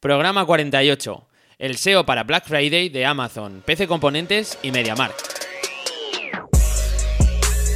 Programa 0.00 0.46
48. 0.46 1.26
El 1.58 1.76
SEO 1.76 2.06
para 2.06 2.22
Black 2.22 2.46
Friday 2.46 2.88
de 2.88 3.04
Amazon, 3.04 3.64
PC 3.66 3.88
Componentes 3.88 4.56
y 4.62 4.70
MediaMark. 4.70 5.12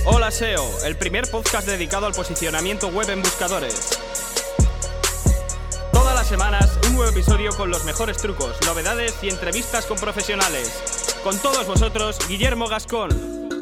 Hola 0.04 0.30
SEO, 0.30 0.64
el 0.87 0.96
primer 0.96 1.29
podcast 1.29 1.66
dedicado 1.66 2.06
al 2.06 2.12
posicionamiento 2.12 2.88
web 2.90 3.11
en 3.11 3.22
buscadores. 3.22 3.98
Todas 5.93 6.14
las 6.14 6.29
semanas 6.29 6.79
un 6.87 6.95
nuevo 6.95 7.11
episodio 7.11 7.56
con 7.56 7.71
los 7.71 7.85
mejores 7.85 8.19
trucos, 8.19 8.57
novedades 8.67 9.19
y 9.25 9.29
entrevistas 9.29 9.87
con 9.87 9.99
profesionales. 9.99 11.19
Con 11.25 11.37
todos 11.43 11.67
vosotros, 11.67 12.19
Guillermo 12.29 12.69
Gascón. 12.69 13.62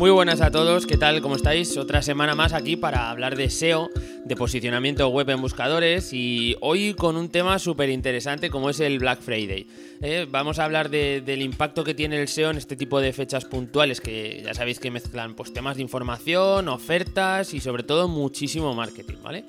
Muy 0.00 0.08
buenas 0.08 0.40
a 0.40 0.50
todos, 0.50 0.86
¿qué 0.86 0.96
tal? 0.96 1.20
¿Cómo 1.20 1.36
estáis? 1.36 1.76
Otra 1.76 2.00
semana 2.00 2.34
más 2.34 2.54
aquí 2.54 2.74
para 2.74 3.10
hablar 3.10 3.36
de 3.36 3.50
SEO, 3.50 3.90
de 4.24 4.34
posicionamiento 4.34 5.06
web 5.08 5.28
en 5.28 5.42
buscadores 5.42 6.14
y 6.14 6.56
hoy 6.62 6.94
con 6.94 7.18
un 7.18 7.28
tema 7.28 7.58
súper 7.58 7.90
interesante 7.90 8.48
como 8.48 8.70
es 8.70 8.80
el 8.80 8.98
Black 8.98 9.20
Friday. 9.20 9.66
¿eh? 10.00 10.26
vamos 10.26 10.58
a 10.58 10.64
hablar 10.64 10.88
del 10.88 11.42
impacto 11.42 11.84
que 11.84 11.92
tiene 11.92 12.18
el 12.18 12.28
SEO 12.28 12.48
en 12.50 12.56
este 12.56 12.76
tipo 12.76 12.98
de 12.98 13.12
fechas 13.12 13.44
puntuales 13.44 14.00
que 14.00 14.40
ya 14.42 14.54
sabéis 14.54 14.80
que 14.80 14.90
mezclan 14.90 15.34
pues, 15.34 15.52
temas 15.52 15.76
de 15.76 15.82
información, 15.82 16.68
ofertas 16.68 17.52
y 17.52 17.60
sobre 17.60 17.82
todo 17.82 18.08
muchísimo 18.08 18.74
marketing, 18.74 19.18
¿vale? 19.22 19.44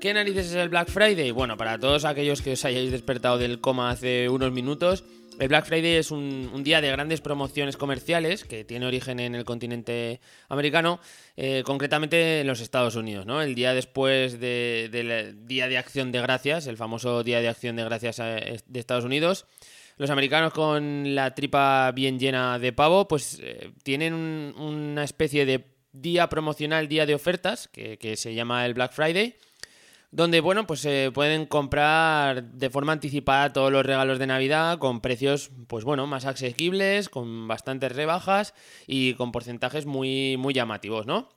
¿Qué 0.00 0.12
narices 0.12 0.46
es 0.46 0.54
el 0.54 0.70
Black 0.70 0.90
Friday? 0.90 1.30
Bueno, 1.30 1.56
para 1.56 1.78
todos 1.78 2.04
aquellos 2.04 2.42
que 2.42 2.54
os 2.54 2.64
hayáis 2.64 2.90
despertado 2.90 3.38
del 3.38 3.60
coma 3.60 3.90
hace 3.90 4.28
unos 4.28 4.50
minutos, 4.50 5.04
el 5.38 5.48
Black 5.48 5.66
Friday 5.66 5.96
es 5.96 6.10
un, 6.10 6.62
día 6.64 6.80
de 6.80 6.90
grandes 6.90 7.20
promociones 7.20 7.76
comerciales 7.76 8.44
que 8.44 8.64
tiene 8.64 8.86
origen 8.86 9.20
en 9.20 9.34
el 9.34 9.44
continente 9.44 10.20
americano, 10.48 11.00
eh, 11.36 11.62
concretamente 11.64 12.40
en 12.40 12.46
los 12.46 12.60
Estados 12.60 12.96
Unidos, 12.96 13.24
¿no? 13.24 13.40
El 13.40 13.54
día 13.54 13.72
después 13.72 14.40
del 14.40 15.46
Día 15.46 15.68
de 15.68 15.78
Acción 15.78 16.10
de 16.10 16.20
Gracias, 16.20 16.66
el 16.66 16.76
famoso 16.76 17.22
Día 17.22 17.40
de 17.40 17.48
Acción 17.48 17.76
de 17.76 17.84
Gracias 17.84 18.18
eh, 18.18 18.60
de 18.66 18.80
Estados 18.80 19.04
Unidos. 19.04 19.46
Los 19.96 20.10
americanos 20.10 20.52
con 20.52 21.14
la 21.14 21.34
tripa 21.34 21.92
bien 21.92 22.18
llena 22.18 22.58
de 22.58 22.72
pavo, 22.72 23.06
pues 23.06 23.38
eh, 23.40 23.72
tienen 23.82 24.14
una 24.14 25.04
especie 25.04 25.46
de 25.46 25.66
día 25.92 26.28
promocional, 26.28 26.88
día 26.88 27.06
de 27.06 27.14
ofertas, 27.14 27.68
que 27.68 28.14
se 28.16 28.34
llama 28.34 28.66
el 28.66 28.74
Black 28.74 28.92
Friday 28.92 29.36
donde 30.10 30.40
bueno, 30.40 30.66
pues 30.66 30.80
se 30.80 31.10
pueden 31.12 31.46
comprar 31.46 32.44
de 32.44 32.70
forma 32.70 32.92
anticipada 32.92 33.52
todos 33.52 33.70
los 33.70 33.84
regalos 33.84 34.18
de 34.18 34.26
Navidad 34.26 34.78
con 34.78 35.00
precios 35.00 35.50
pues 35.66 35.84
bueno, 35.84 36.06
más 36.06 36.24
asequibles, 36.24 37.08
con 37.08 37.46
bastantes 37.46 37.92
rebajas 37.92 38.54
y 38.86 39.14
con 39.14 39.32
porcentajes 39.32 39.86
muy 39.86 40.36
muy 40.38 40.54
llamativos, 40.54 41.06
¿no? 41.06 41.28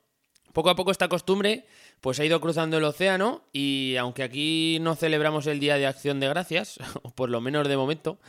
Poco 0.53 0.69
a 0.69 0.75
poco 0.75 0.91
esta 0.91 1.09
costumbre 1.09 1.65
pues 2.01 2.19
ha 2.19 2.25
ido 2.25 2.41
cruzando 2.41 2.77
el 2.77 2.83
océano 2.83 3.43
y 3.53 3.95
aunque 3.97 4.23
aquí 4.23 4.79
no 4.81 4.95
celebramos 4.95 5.47
el 5.47 5.59
Día 5.59 5.77
de 5.77 5.87
Acción 5.87 6.19
de 6.19 6.27
Gracias, 6.27 6.79
o 7.03 7.11
por 7.11 7.29
lo 7.29 7.41
menos 7.41 7.67
de 7.67 7.77
momento, 7.77 8.19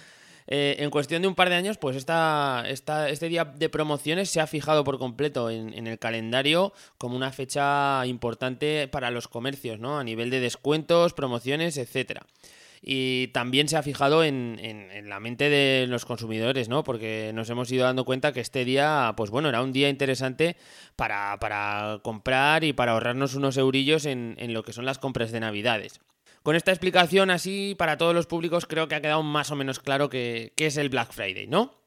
eh, 0.55 0.85
en 0.85 0.91
cuestión 0.91 1.23
de 1.23 1.29
un 1.29 1.35
par 1.35 1.49
de 1.49 1.55
años, 1.55 1.79
pues 1.79 1.97
esta, 1.97 2.67
este 2.69 3.29
día 3.31 3.47
de 3.47 3.71
promociones 3.71 4.29
se 4.29 4.39
ha 4.39 4.47
fijado 4.47 4.85
por 4.85 4.99
completo 4.99 5.49
en, 5.49 5.87
el 5.87 5.99
calendario 5.99 6.75
como 6.99 7.17
una 7.17 7.33
fecha 7.33 8.05
importante 8.05 8.87
para 8.87 9.11
los 9.11 9.29
comercios, 9.29 9.81
¿no? 9.81 9.99
A 9.99 10.05
nivel 10.05 10.29
de 10.29 10.41
descuentos, 10.41 11.15
promociones, 11.15 11.79
etcétera. 11.79 12.27
Y 12.83 13.29
también 13.29 13.67
se 13.67 13.79
ha 13.79 13.83
fijado 13.83 14.25
en, 14.25 15.09
la 15.09 15.21
mente 15.21 15.49
de 15.49 15.87
los 15.87 16.05
consumidores, 16.05 16.69
¿no? 16.69 16.85
Porque 16.85 17.31
nos 17.33 17.49
hemos 17.49 17.73
ido 17.73 17.85
dando 17.85 18.05
cuenta 18.05 18.35
que 18.35 18.41
este 18.41 18.67
día, 18.67 19.15
pues 19.17 19.31
bueno, 19.31 19.49
era 19.49 19.63
un 19.63 19.73
día 19.73 19.89
interesante 19.89 20.57
para, 20.97 22.01
comprar 22.03 22.63
y 22.63 22.75
para 22.75 22.93
ahorrarnos 22.93 23.37
unos 23.37 23.57
eurillos 23.57 24.05
en 24.05 24.53
lo 24.53 24.63
que 24.65 24.75
son 24.75 24.85
las 24.85 24.99
compras 24.99 25.33
de 25.33 25.41
Navidades. 25.41 26.03
Con 26.43 26.57
esta 26.57 26.73
explicación 26.73 27.31
así 27.31 27.75
para 27.79 27.97
todos 27.99 28.15
los 28.15 28.27
públicos 28.27 28.67
creo 28.67 28.89
que 28.89 28.95
ha 28.95 29.01
quedado 29.01 29.23
más 29.23 29.51
o 29.51 29.57
menos 29.57 29.79
claro 29.79 30.09
qué 30.09 30.53
es 30.57 30.77
el 30.77 30.89
Black 30.89 31.13
Friday, 31.13 31.47
¿no? 31.47 31.82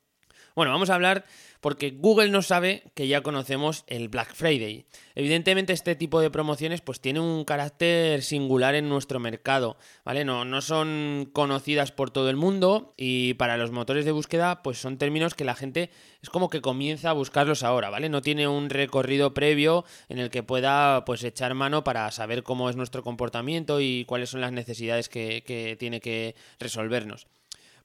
Bueno, 0.55 0.71
vamos 0.71 0.89
a 0.89 0.95
hablar 0.95 1.26
porque 1.60 1.92
Google 1.92 2.30
no 2.30 2.42
sabe 2.42 2.83
que 2.93 3.10
ya 3.10 3.20
conocemos 3.20 3.83
el 3.88 4.08
Black 4.08 4.33
Friday. 4.33 4.86
Evidentemente 5.14 5.73
este 5.73 5.95
tipo 5.95 6.21
de 6.21 6.32
promociones 6.32 6.80
pues 6.80 7.02
tiene 7.02 7.20
un 7.20 7.43
carácter 7.43 8.23
singular 8.23 8.73
en 8.73 8.88
nuestro 8.88 9.20
mercado, 9.20 9.76
¿vale? 10.05 10.23
No, 10.23 10.45
no 10.45 10.61
son 10.61 11.30
conocidas 11.33 11.92
por 11.92 12.10
todo 12.10 12.30
el 12.30 12.38
mundo 12.38 12.94
y 12.95 13.33
para 13.33 13.58
los 13.58 13.71
motores 13.71 14.05
de 14.05 14.14
búsqueda 14.14 14.64
pues 14.64 14.77
son 14.77 14.98
términos 14.98 15.33
que 15.33 15.44
la 15.44 15.55
gente 15.55 15.89
es 16.21 16.30
como 16.30 16.49
que 16.49 16.61
comienza 16.61 17.10
a 17.10 17.14
buscarlos 17.14 17.61
ahora, 17.64 17.89
¿vale? 17.89 18.08
No 18.08 18.21
tiene 18.21 18.48
un 18.48 18.70
recorrido 18.70 19.33
previo 19.33 19.83
en 20.08 20.20
el 20.20 20.30
que 20.30 20.42
pueda 20.42 21.04
pues 21.04 21.21
echar 21.26 21.54
mano 21.54 21.83
para 21.83 22.10
saber 22.11 22.44
cómo 22.44 22.70
es 22.70 22.77
nuestro 22.77 23.04
comportamiento 23.04 23.82
y 23.82 24.05
cuáles 24.05 24.30
son 24.30 24.39
las 24.39 24.54
necesidades 24.54 25.10
que, 25.10 25.44
que 25.45 25.76
tiene 25.77 25.99
que 25.99 26.33
resolvernos. 26.60 27.27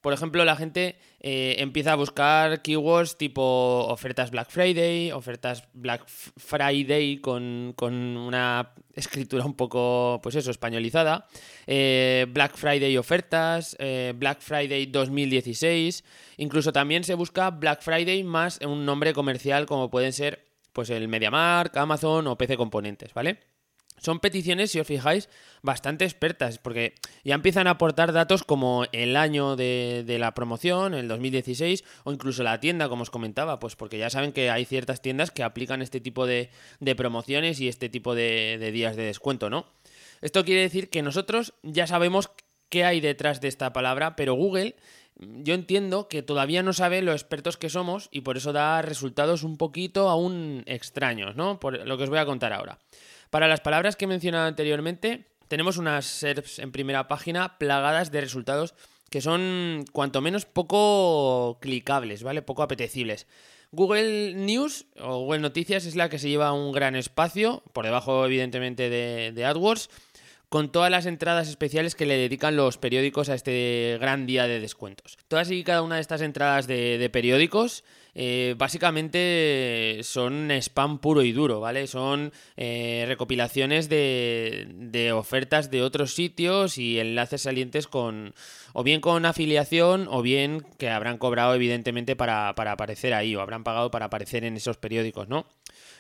Por 0.01 0.15
ejemplo, 0.15 0.45
la 0.47 0.57
gente 0.57 0.97
eh, 1.21 1.57
empieza 1.59 1.93
a 1.93 1.97
buscar 1.97 2.63
keywords 2.63 3.19
tipo 3.19 3.43
ofertas 3.89 4.31
Black 4.31 4.49
Friday, 4.49 5.13
ofertas 5.13 5.69
Black 5.75 6.07
Friday 6.07 7.19
con, 7.19 7.75
una 7.83 8.73
escritura 8.95 9.45
un 9.45 9.55
poco, 9.55 10.21
pues 10.23 10.37
eso, 10.37 10.51
españolizada, 10.51 11.27
eh, 11.67 12.27
Black 12.31 12.57
Friday 12.57 12.97
ofertas, 12.97 13.77
eh, 13.79 14.15
Black 14.17 14.41
Friday 14.41 14.87
2016, 14.87 16.03
incluso 16.39 16.73
también 16.73 17.05
se 17.05 17.15
busca 17.15 17.51
Black 17.51 17.83
Friday 17.83 18.25
más 18.25 18.59
un 18.65 18.87
nombre 18.87 19.13
comercial 19.13 19.67
como 19.67 19.91
pueden 19.91 20.15
ser 20.15 20.47
pues 20.73 20.89
el 20.89 21.09
MediaMark, 21.09 21.77
Amazon 21.77 22.27
o 22.27 22.39
PC 22.39 22.57
Componentes, 22.57 23.13
¿vale? 23.13 23.41
Son 24.01 24.19
peticiones, 24.19 24.71
si 24.73 24.81
os 24.81 24.87
fijáis, 24.87 25.29
bastante 25.63 26.05
expertas, 26.05 26.59
porque 26.59 26.95
ya 27.23 27.35
empiezan 27.35 27.67
a 27.67 27.73
aportar 27.73 28.13
datos 28.13 28.43
como 28.43 28.87
el 28.93 29.15
año 29.17 29.57
de, 29.57 30.17
la 30.19 30.35
promoción, 30.35 30.95
el 30.95 31.07
2016, 31.07 31.85
o 32.05 32.13
incluso 32.13 32.43
la 32.43 32.59
tienda, 32.61 32.89
como 32.89 33.03
os 33.03 33.11
comentaba, 33.11 33.61
pues 33.61 33.77
porque 33.77 33.99
ya 33.99 34.11
saben 34.11 34.33
que 34.33 34.51
hay 34.51 34.65
ciertas 34.65 35.03
tiendas 35.03 35.31
que 35.31 35.43
aplican 35.43 35.83
este 35.83 36.01
tipo 36.01 36.27
de, 36.27 36.51
promociones 36.97 37.61
y 37.61 37.69
este 37.69 37.89
tipo 37.89 38.15
de, 38.15 38.57
de 38.59 38.73
días 38.73 38.97
de 38.97 39.05
descuento, 39.05 39.51
¿no? 39.51 39.67
Esto 40.23 40.45
quiere 40.45 40.63
decir 40.63 40.91
que 40.91 41.03
nosotros 41.03 41.55
ya 41.63 41.87
sabemos 41.87 42.31
qué 42.69 42.85
hay 42.85 43.01
detrás 43.01 43.41
de 43.41 43.49
esta 43.49 43.73
palabra, 43.73 44.17
pero 44.17 44.35
Google 44.35 44.77
yo 45.21 45.55
entiendo 45.55 46.09
que 46.09 46.23
todavía 46.23 46.63
no 46.63 46.73
sabe 46.73 47.03
lo 47.03 47.13
expertos 47.13 47.59
que 47.59 47.69
somos 47.69 48.09
y 48.11 48.23
por 48.23 48.39
eso 48.39 48.53
da 48.53 48.81
resultados 48.81 49.43
un 49.43 49.59
poquito 49.59 50.09
aún 50.09 50.63
extraños, 50.67 51.37
¿no? 51.37 51.61
Por 51.61 51.87
lo 51.87 51.99
que 51.99 52.05
os 52.05 52.11
voy 52.11 52.19
a 52.19 52.27
contar 52.27 52.53
ahora. 52.53 52.79
Para 53.31 53.49
las 53.49 53.61
palabras 53.61 53.97
que 53.97 54.05
he 54.05 54.09
mencionado 54.09 54.47
anteriormente, 54.47 55.27
tenemos 55.47 55.77
unas 55.77 56.05
SERPs 56.05 56.59
en 56.59 56.73
primera 56.73 57.07
página 57.09 57.59
plagadas 57.59 58.11
de 58.11 58.21
resultados 58.21 58.75
que 59.09 59.21
son 59.21 59.85
cuanto 59.93 60.21
menos 60.21 60.47
poco 60.47 61.59
clicables, 61.61 62.23
¿vale? 62.23 62.43
Poco 62.43 62.63
apetecibles. 62.63 63.27
Google 63.73 64.35
News 64.35 64.87
o 64.99 65.21
Google 65.21 65.41
Noticias 65.41 65.87
es 65.87 65.95
la 65.95 66.09
que 66.09 66.19
se 66.19 66.29
lleva 66.29 66.53
un 66.53 66.73
gran 66.73 66.97
espacio, 66.97 67.63
por 67.73 67.85
debajo 67.85 68.27
evidentemente 68.27 68.91
de, 68.91 69.45
AdWords, 69.45 69.91
con 70.51 70.71
todas 70.71 70.91
las 70.91 71.07
entradas 71.07 71.49
especiales 71.49 71.95
que 71.95 72.05
le 72.05 72.19
dedican 72.19 72.57
los 72.57 72.77
periódicos 72.77 73.31
a 73.31 73.35
este 73.35 73.97
gran 73.99 74.27
día 74.27 74.47
de 74.47 74.61
descuentos. 74.61 75.17
Todas 75.29 75.51
y 75.51 75.65
cada 75.65 75.81
una 75.81 75.95
de 75.95 76.03
estas 76.03 76.21
entradas 76.21 76.67
de 76.67 77.09
periódicos 77.11 77.83
eh, 78.15 78.55
básicamente 78.59 80.01
son 80.03 80.51
spam 80.51 80.99
puro 80.99 81.23
y 81.23 81.33
duro, 81.33 81.61
¿vale? 81.61 81.87
Son 81.87 82.33
eh, 82.57 83.05
recopilaciones 83.07 83.89
de, 83.89 85.13
ofertas 85.15 85.71
de 85.71 85.83
otros 85.83 86.15
sitios 86.15 86.79
y 86.79 86.99
enlaces 86.99 87.43
salientes 87.43 87.87
con 87.87 88.35
o 88.73 88.83
bien 88.83 89.01
con 89.01 89.27
afiliación 89.27 90.09
o 90.11 90.23
bien 90.23 90.67
que 90.79 90.91
habrán 90.91 91.19
cobrado 91.19 91.55
evidentemente 91.55 92.17
para, 92.17 92.55
para 92.55 92.73
aparecer 92.73 93.15
ahí 93.15 93.35
o 93.37 93.41
habrán 93.41 93.65
pagado 93.65 93.91
para 93.91 94.07
aparecer 94.07 94.45
en 94.45 94.57
esos 94.57 94.77
periódicos, 94.77 95.29
¿no? 95.29 95.47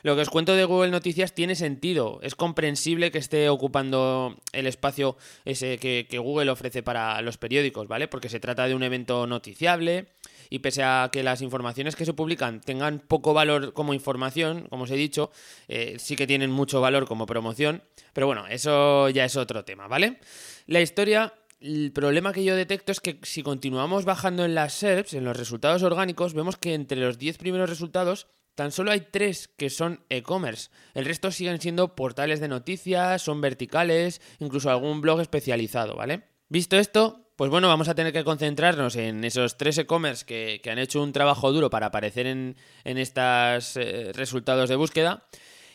Lo 0.03 0.17
que 0.17 0.23
os 0.23 0.31
cuento 0.31 0.55
de 0.55 0.65
Google 0.65 0.91
Noticias 0.91 1.35
tiene 1.35 1.55
sentido. 1.55 2.21
Es 2.23 2.35
comprensible 2.35 3.11
que 3.11 3.19
esté 3.19 3.49
ocupando 3.49 4.37
el 4.53 4.67
espacio 4.67 5.17
ese 5.45 5.79
que, 5.79 6.07
Google 6.21 6.51
ofrece 6.51 6.83
para 6.83 7.21
los 7.23 7.39
periódicos, 7.39 7.89
¿vale? 7.89 8.09
Porque 8.09 8.29
se 8.29 8.41
trata 8.41 8.69
de 8.69 8.75
un 8.75 8.83
evento 8.83 9.27
noticiable 9.27 10.07
y 10.51 10.59
pese 10.59 10.83
a 10.83 11.09
que 11.13 11.23
las 11.23 11.43
informaciones 11.43 11.97
que 11.97 12.05
se 12.05 12.13
publican 12.13 12.61
tengan 12.61 12.99
poco 12.99 13.33
valor 13.33 13.73
como 13.73 13.95
información, 13.95 14.67
como 14.69 14.85
os 14.85 14.91
he 14.91 14.97
dicho, 14.97 15.31
eh, 15.69 15.97
sí 15.99 16.17
que 16.17 16.27
tienen 16.27 16.51
mucho 16.51 16.81
valor 16.81 17.07
como 17.07 17.27
promoción, 17.27 17.83
pero 18.13 18.27
bueno, 18.27 18.47
eso 18.49 19.09
ya 19.09 19.25
es 19.25 19.37
otro 19.37 19.65
tema, 19.65 19.87
¿vale? 19.87 20.19
La 20.67 20.81
historia 20.81 21.33
el 21.61 21.93
problema 21.93 22.33
que 22.33 22.43
yo 22.43 22.57
detecto 22.57 22.91
es 22.91 23.01
que 23.01 23.19
si 23.23 23.43
continuamos 23.43 24.07
bajando 24.07 24.45
en 24.47 24.55
las 24.55 24.73
SERPs, 24.75 25.13
en 25.13 25.25
los 25.25 25.37
resultados 25.37 25.83
orgánicos, 25.83 26.33
vemos 26.33 26.57
que 26.57 26.73
entre 26.73 26.99
los 26.99 27.19
10 27.19 27.37
primeros 27.37 27.69
resultados 27.69 28.29
tan 28.61 28.73
solo 28.73 28.91
hay 28.91 29.07
3 29.11 29.49
que 29.57 29.71
son 29.71 30.05
e-commerce. 30.11 30.69
El 30.93 31.07
resto 31.07 31.31
siguen 31.31 31.63
siendo 31.63 31.97
portales 31.97 32.41
de 32.41 32.49
noticias, 32.49 33.23
son 33.23 33.41
verticales, 33.41 34.21
incluso 34.39 34.69
algún 34.69 35.01
blog 35.01 35.23
especializado, 35.23 35.97
¿vale? 35.97 36.25
Visto 36.51 36.77
esto, 36.77 37.33
pues 37.37 37.51
bueno, 37.51 37.69
vamos 37.69 37.89
a 37.89 37.95
tener 37.95 38.13
que 38.13 38.23
concentrarnos 38.23 38.97
en 38.97 39.25
esos 39.25 39.57
tres 39.57 39.79
e-commerce 39.79 40.27
que, 40.27 40.61
han 40.71 40.79
hecho 40.79 41.03
un 41.03 41.15
trabajo 41.15 41.51
duro 41.53 41.71
para 41.71 41.87
aparecer 41.87 42.27
en, 42.27 42.55
estos 42.85 43.79
eh, 43.79 44.13
resultados 44.13 44.69
de 44.69 44.77
búsqueda. 44.77 45.25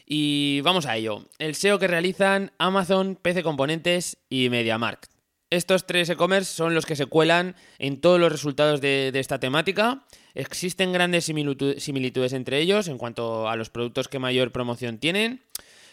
Y 0.05 0.61
vamos 0.61 0.85
a 0.85 0.95
ello. 0.95 1.25
El 1.39 1.55
SEO 1.55 1.79
que 1.79 1.87
realizan 1.87 2.51
Amazon, 2.59 3.17
PC 3.19 3.41
Componentes 3.41 4.19
y 4.29 4.51
MediaMarkt. 4.51 5.14
Estos 5.51 5.85
tres 5.85 6.09
e-commerce 6.09 6.51
son 6.51 6.73
los 6.73 6.87
que 6.87 6.95
se 6.95 7.05
cuelan 7.05 7.55
en 7.77 8.01
todos 8.01 8.19
los 8.19 8.31
resultados 8.31 8.81
de, 8.81 9.11
esta 9.13 9.39
temática. 9.39 10.03
Existen 10.33 10.91
grandes 10.91 11.25
similitudes 11.25 12.33
entre 12.33 12.59
ellos 12.59 12.87
en 12.87 12.97
cuanto 12.97 13.47
a 13.47 13.55
los 13.55 13.69
productos 13.69 14.07
que 14.07 14.17
mayor 14.17 14.51
promoción 14.51 14.97
tienen. 14.97 15.43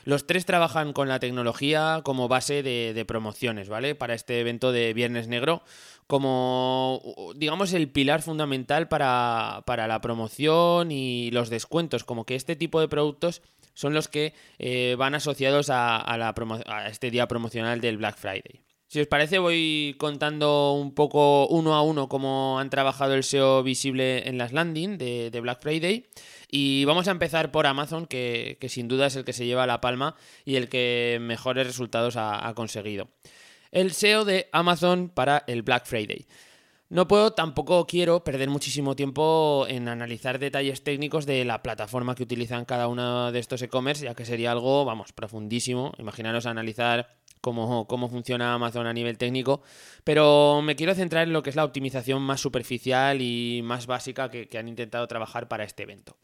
Los 0.04 0.26
tres 0.26 0.46
trabajan 0.46 0.92
con 0.92 1.08
la 1.08 1.20
tecnología 1.20 2.00
como 2.02 2.28
base 2.28 2.62
de, 2.62 3.04
promociones, 3.06 3.68
¿vale? 3.68 3.94
Para 3.94 4.14
este 4.14 4.40
evento 4.40 4.72
de 4.72 4.94
Viernes 4.94 5.28
Negro, 5.28 5.62
como, 6.06 7.32
digamos, 7.36 7.72
el 7.72 7.88
pilar 7.88 8.22
fundamental 8.22 8.88
para, 8.88 9.62
la 9.66 10.00
promoción 10.00 10.90
y 10.90 11.30
los 11.30 11.50
descuentos, 11.50 12.04
como 12.04 12.24
que 12.24 12.34
este 12.34 12.56
tipo 12.56 12.80
de 12.80 12.88
productos 12.88 13.42
son 13.74 13.94
los 13.94 14.08
que 14.08 14.34
eh, 14.58 14.96
van 14.98 15.14
asociados 15.14 15.70
a, 15.70 16.02
a 16.10 16.88
este 16.88 17.10
día 17.10 17.28
promocional 17.28 17.80
del 17.80 17.98
Black 17.98 18.16
Friday. 18.16 18.62
Si 18.92 19.00
os 19.00 19.06
parece, 19.06 19.38
voy 19.38 19.96
contando 19.96 20.74
un 20.74 20.92
poco 20.92 21.46
uno 21.48 21.74
a 21.74 21.80
uno 21.80 22.10
cómo 22.10 22.58
han 22.60 22.68
trabajado 22.68 23.14
el 23.14 23.24
SEO 23.24 23.62
visible 23.62 24.28
en 24.28 24.36
las 24.36 24.52
landing 24.52 24.98
de, 24.98 25.40
Black 25.40 25.62
Friday. 25.62 26.04
Y 26.50 26.84
vamos 26.84 27.08
a 27.08 27.12
empezar 27.12 27.50
por 27.52 27.66
Amazon, 27.66 28.04
que, 28.04 28.58
sin 28.68 28.88
duda 28.88 29.06
es 29.06 29.16
el 29.16 29.24
que 29.24 29.32
se 29.32 29.46
lleva 29.46 29.66
la 29.66 29.80
palma 29.80 30.14
y 30.44 30.56
el 30.56 30.68
que 30.68 31.16
mejores 31.22 31.66
resultados 31.66 32.16
ha, 32.18 32.52
conseguido. 32.54 33.08
El 33.70 33.92
SEO 33.92 34.26
de 34.26 34.50
Amazon 34.52 35.08
para 35.08 35.42
el 35.46 35.62
Black 35.62 35.86
Friday. 35.86 36.26
No 36.90 37.08
puedo, 37.08 37.32
tampoco 37.32 37.86
quiero 37.86 38.22
perder 38.22 38.50
muchísimo 38.50 38.94
tiempo 38.94 39.64
en 39.70 39.88
analizar 39.88 40.38
detalles 40.38 40.84
técnicos 40.84 41.24
de 41.24 41.46
la 41.46 41.62
plataforma 41.62 42.14
que 42.14 42.24
utilizan 42.24 42.66
cada 42.66 42.88
uno 42.88 43.32
de 43.32 43.38
estos 43.38 43.62
e-commerce, 43.62 44.04
ya 44.04 44.14
que 44.14 44.26
sería 44.26 44.52
algo, 44.52 44.84
vamos, 44.84 45.14
profundísimo. 45.14 45.94
Imaginaros 45.96 46.44
analizar 46.44 47.21
cómo, 47.42 47.86
cómo 47.86 48.08
funciona 48.08 48.54
Amazon 48.54 48.86
a 48.86 48.94
nivel 48.94 49.18
técnico, 49.18 49.60
pero 50.04 50.62
me 50.62 50.76
quiero 50.76 50.94
centrar 50.94 51.26
en 51.26 51.34
lo 51.34 51.42
que 51.42 51.50
es 51.50 51.56
la 51.56 51.64
optimización 51.64 52.22
más 52.22 52.40
superficial 52.40 53.20
y 53.20 53.60
más 53.62 53.86
básica 53.86 54.30
que, 54.30 54.48
han 54.56 54.68
intentado 54.68 55.06
trabajar 55.08 55.48
para 55.48 55.64
este 55.64 55.82
evento. 55.82 56.16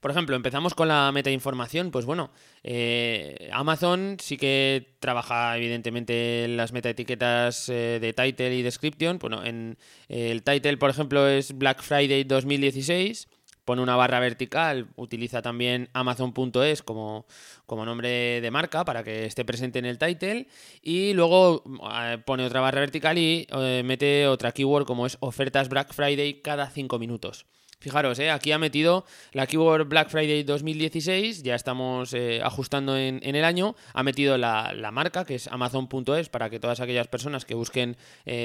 Por 0.00 0.12
ejemplo, 0.12 0.34
empezamos 0.34 0.74
con 0.74 0.88
la 0.88 1.10
metainformación. 1.12 1.90
Pues 1.90 2.06
bueno, 2.06 2.30
eh, 2.62 3.50
Amazon 3.52 4.16
sí 4.18 4.38
que 4.38 4.96
trabaja 4.98 5.58
evidentemente 5.58 6.44
en 6.44 6.56
las 6.56 6.72
metaetiquetas 6.72 7.68
eh, 7.68 7.98
de 8.00 8.12
title 8.14 8.54
y 8.54 8.62
description. 8.62 9.18
Bueno, 9.18 9.44
en 9.44 9.76
el 10.08 10.42
title, 10.42 10.78
por 10.78 10.88
ejemplo, 10.88 11.28
es 11.28 11.58
Black 11.58 11.82
Friday 11.82 12.24
2016 12.24 13.28
pone 13.64 13.82
una 13.82 13.96
barra 13.96 14.20
vertical, 14.20 14.88
utiliza 14.96 15.42
también 15.42 15.88
amazon.es 15.92 16.82
como, 16.82 17.26
como 17.66 17.84
nombre 17.84 18.40
de 18.40 18.50
marca 18.50 18.84
para 18.84 19.04
que 19.04 19.26
esté 19.26 19.44
presente 19.44 19.78
en 19.78 19.86
el 19.86 19.98
title 19.98 20.48
y 20.82 21.12
luego 21.12 21.62
eh, 21.94 22.18
pone 22.24 22.44
otra 22.44 22.60
barra 22.60 22.80
vertical 22.80 23.18
y 23.18 23.46
eh, 23.50 23.82
mete 23.84 24.26
otra 24.26 24.52
keyword 24.52 24.86
como 24.86 25.06
es 25.06 25.16
ofertas 25.20 25.68
Black 25.68 25.92
Friday 25.92 26.40
cada 26.42 26.68
5 26.70 26.98
minutos. 26.98 27.46
Fijaros, 27.78 28.18
eh, 28.18 28.30
aquí 28.30 28.52
ha 28.52 28.58
metido 28.58 29.06
la 29.32 29.46
keyword 29.46 29.88
Black 29.88 30.10
Friday 30.10 30.42
2016, 30.42 31.42
ya 31.42 31.54
estamos 31.54 32.14
ajustando 32.42 32.98
en, 32.98 33.22
el 33.22 33.44
año, 33.44 33.74
ha 33.94 34.02
metido 34.02 34.36
la, 34.36 34.90
marca 34.92 35.24
que 35.24 35.36
es 35.36 35.48
amazon.es 35.48 36.28
para 36.28 36.50
que 36.50 36.60
todas 36.60 36.80
aquellas 36.80 37.08
personas 37.08 37.46
que 37.46 37.54
busquen 37.54 37.96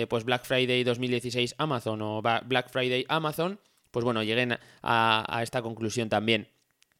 pues 0.07 0.23
Black 0.23 0.45
Friday 0.45 0.85
2016 0.85 1.55
Amazon 1.57 2.01
o 2.01 2.21
Black 2.21 2.69
Friday 2.69 3.05
Amazon, 3.09 3.59
pues 3.95 4.03
bueno, 4.03 4.23
lleguen 4.23 4.57
a, 4.83 5.39
esta 5.41 5.61
conclusión 5.61 6.09
también. 6.09 6.49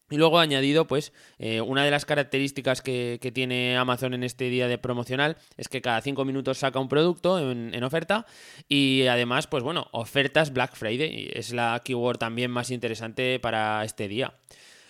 Y 0.09 0.15
luego 0.15 0.39
añadido, 0.39 0.87
pues, 0.87 1.11
eh, 1.39 1.59
una 1.59 1.83
de 1.83 1.91
las 1.91 2.05
características 2.05 2.81
que, 2.81 3.19
tiene 3.33 3.75
Amazon 3.75 4.13
en 4.13 4.23
este 4.23 4.45
día 4.45 4.69
de 4.69 4.77
promocional 4.77 5.35
es 5.57 5.67
que 5.67 5.81
cada 5.81 5.99
cinco 5.99 6.23
minutos 6.23 6.59
saca 6.59 6.79
un 6.79 6.87
producto 6.87 7.51
en, 7.51 7.83
oferta 7.83 8.25
y 8.69 9.07
además, 9.07 9.45
pues 9.47 9.61
bueno, 9.61 9.89
ofertas 9.91 10.53
Black 10.53 10.77
Friday 10.77 11.31
es 11.33 11.51
la 11.51 11.81
keyword 11.83 12.17
también 12.17 12.49
más 12.49 12.71
interesante 12.71 13.41
para 13.41 13.83
este 13.83 14.07
día. 14.07 14.33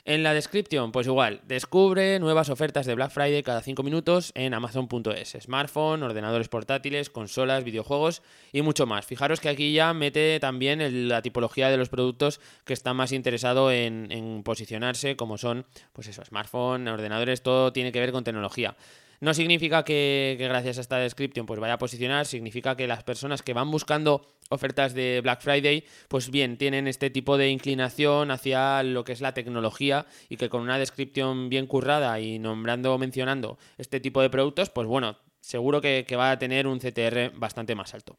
En 0.07 0.21
la 0.21 0.35
descripción, 0.35 0.91
pues 0.91 1.07
igual, 1.07 1.41
descubre 1.47 2.19
nuevas 2.19 2.49
ofertas 2.49 2.85
de 2.85 2.93
Black 2.93 3.09
Friday 3.09 3.41
cada 3.41 3.63
5 3.63 3.81
minutos 3.81 4.31
en 4.35 4.53
amazon.es, 4.53 5.35
smartphone, 5.41 6.03
ordenadores 6.03 6.47
portátiles, 6.47 7.09
consolas, 7.09 7.63
videojuegos 7.63 8.21
y 8.53 8.61
mucho 8.61 8.85
más. 8.85 9.07
Fijaros 9.07 9.39
que 9.39 9.49
aquí 9.49 9.73
ya 9.73 9.95
mete 9.95 10.39
también 10.39 11.09
la 11.09 11.23
tipología 11.23 11.71
de 11.71 11.77
los 11.77 11.89
productos 11.89 12.39
que 12.65 12.73
está 12.73 12.93
más 12.93 13.13
interesado 13.13 13.71
en, 13.71 14.43
posicionarse, 14.45 15.15
como 15.15 15.39
son, 15.39 15.65
pues 15.91 16.07
eso, 16.07 16.23
smartphone, 16.23 16.87
ordenadores, 16.87 17.41
todo 17.41 17.73
tiene 17.73 17.91
que 17.91 17.99
ver 17.99 18.11
con 18.11 18.23
tecnología. 18.23 18.75
No 19.21 19.33
significa 19.33 19.83
que, 19.83 20.35
gracias 20.39 20.77
a 20.77 20.81
esta 20.81 20.97
descripción 20.97 21.45
pues 21.45 21.59
vaya 21.59 21.75
a 21.75 21.77
posicionar, 21.77 22.25
significa 22.25 22.75
que 22.75 22.87
las 22.87 23.03
personas 23.03 23.41
que 23.41 23.53
van 23.53 23.71
buscando 23.71 24.27
ofertas 24.49 24.93
de 24.93 25.21
Black 25.21 25.41
Friday, 25.41 25.85
pues 26.07 26.29
bien, 26.29 26.57
tienen 26.57 26.87
este 26.87 27.09
tipo 27.09 27.37
de 27.37 27.49
inclinación 27.49 28.31
hacia 28.31 28.83
lo 28.83 29.03
que 29.03 29.13
es 29.13 29.21
la 29.21 29.33
tecnología 29.33 30.05
y 30.29 30.37
que 30.37 30.49
con 30.49 30.61
una 30.61 30.77
descripción 30.77 31.49
bien 31.49 31.67
currada 31.67 32.19
y 32.19 32.39
nombrando 32.39 32.93
o 32.93 32.97
mencionando 32.97 33.57
este 33.77 33.99
tipo 33.99 34.21
de 34.21 34.29
productos, 34.29 34.69
pues 34.69 34.87
bueno, 34.87 35.17
seguro 35.41 35.81
que, 35.81 36.05
va 36.15 36.31
a 36.31 36.39
tener 36.39 36.67
un 36.67 36.79
CTR 36.79 37.31
bastante 37.35 37.75
más 37.75 37.93
alto. 37.93 38.17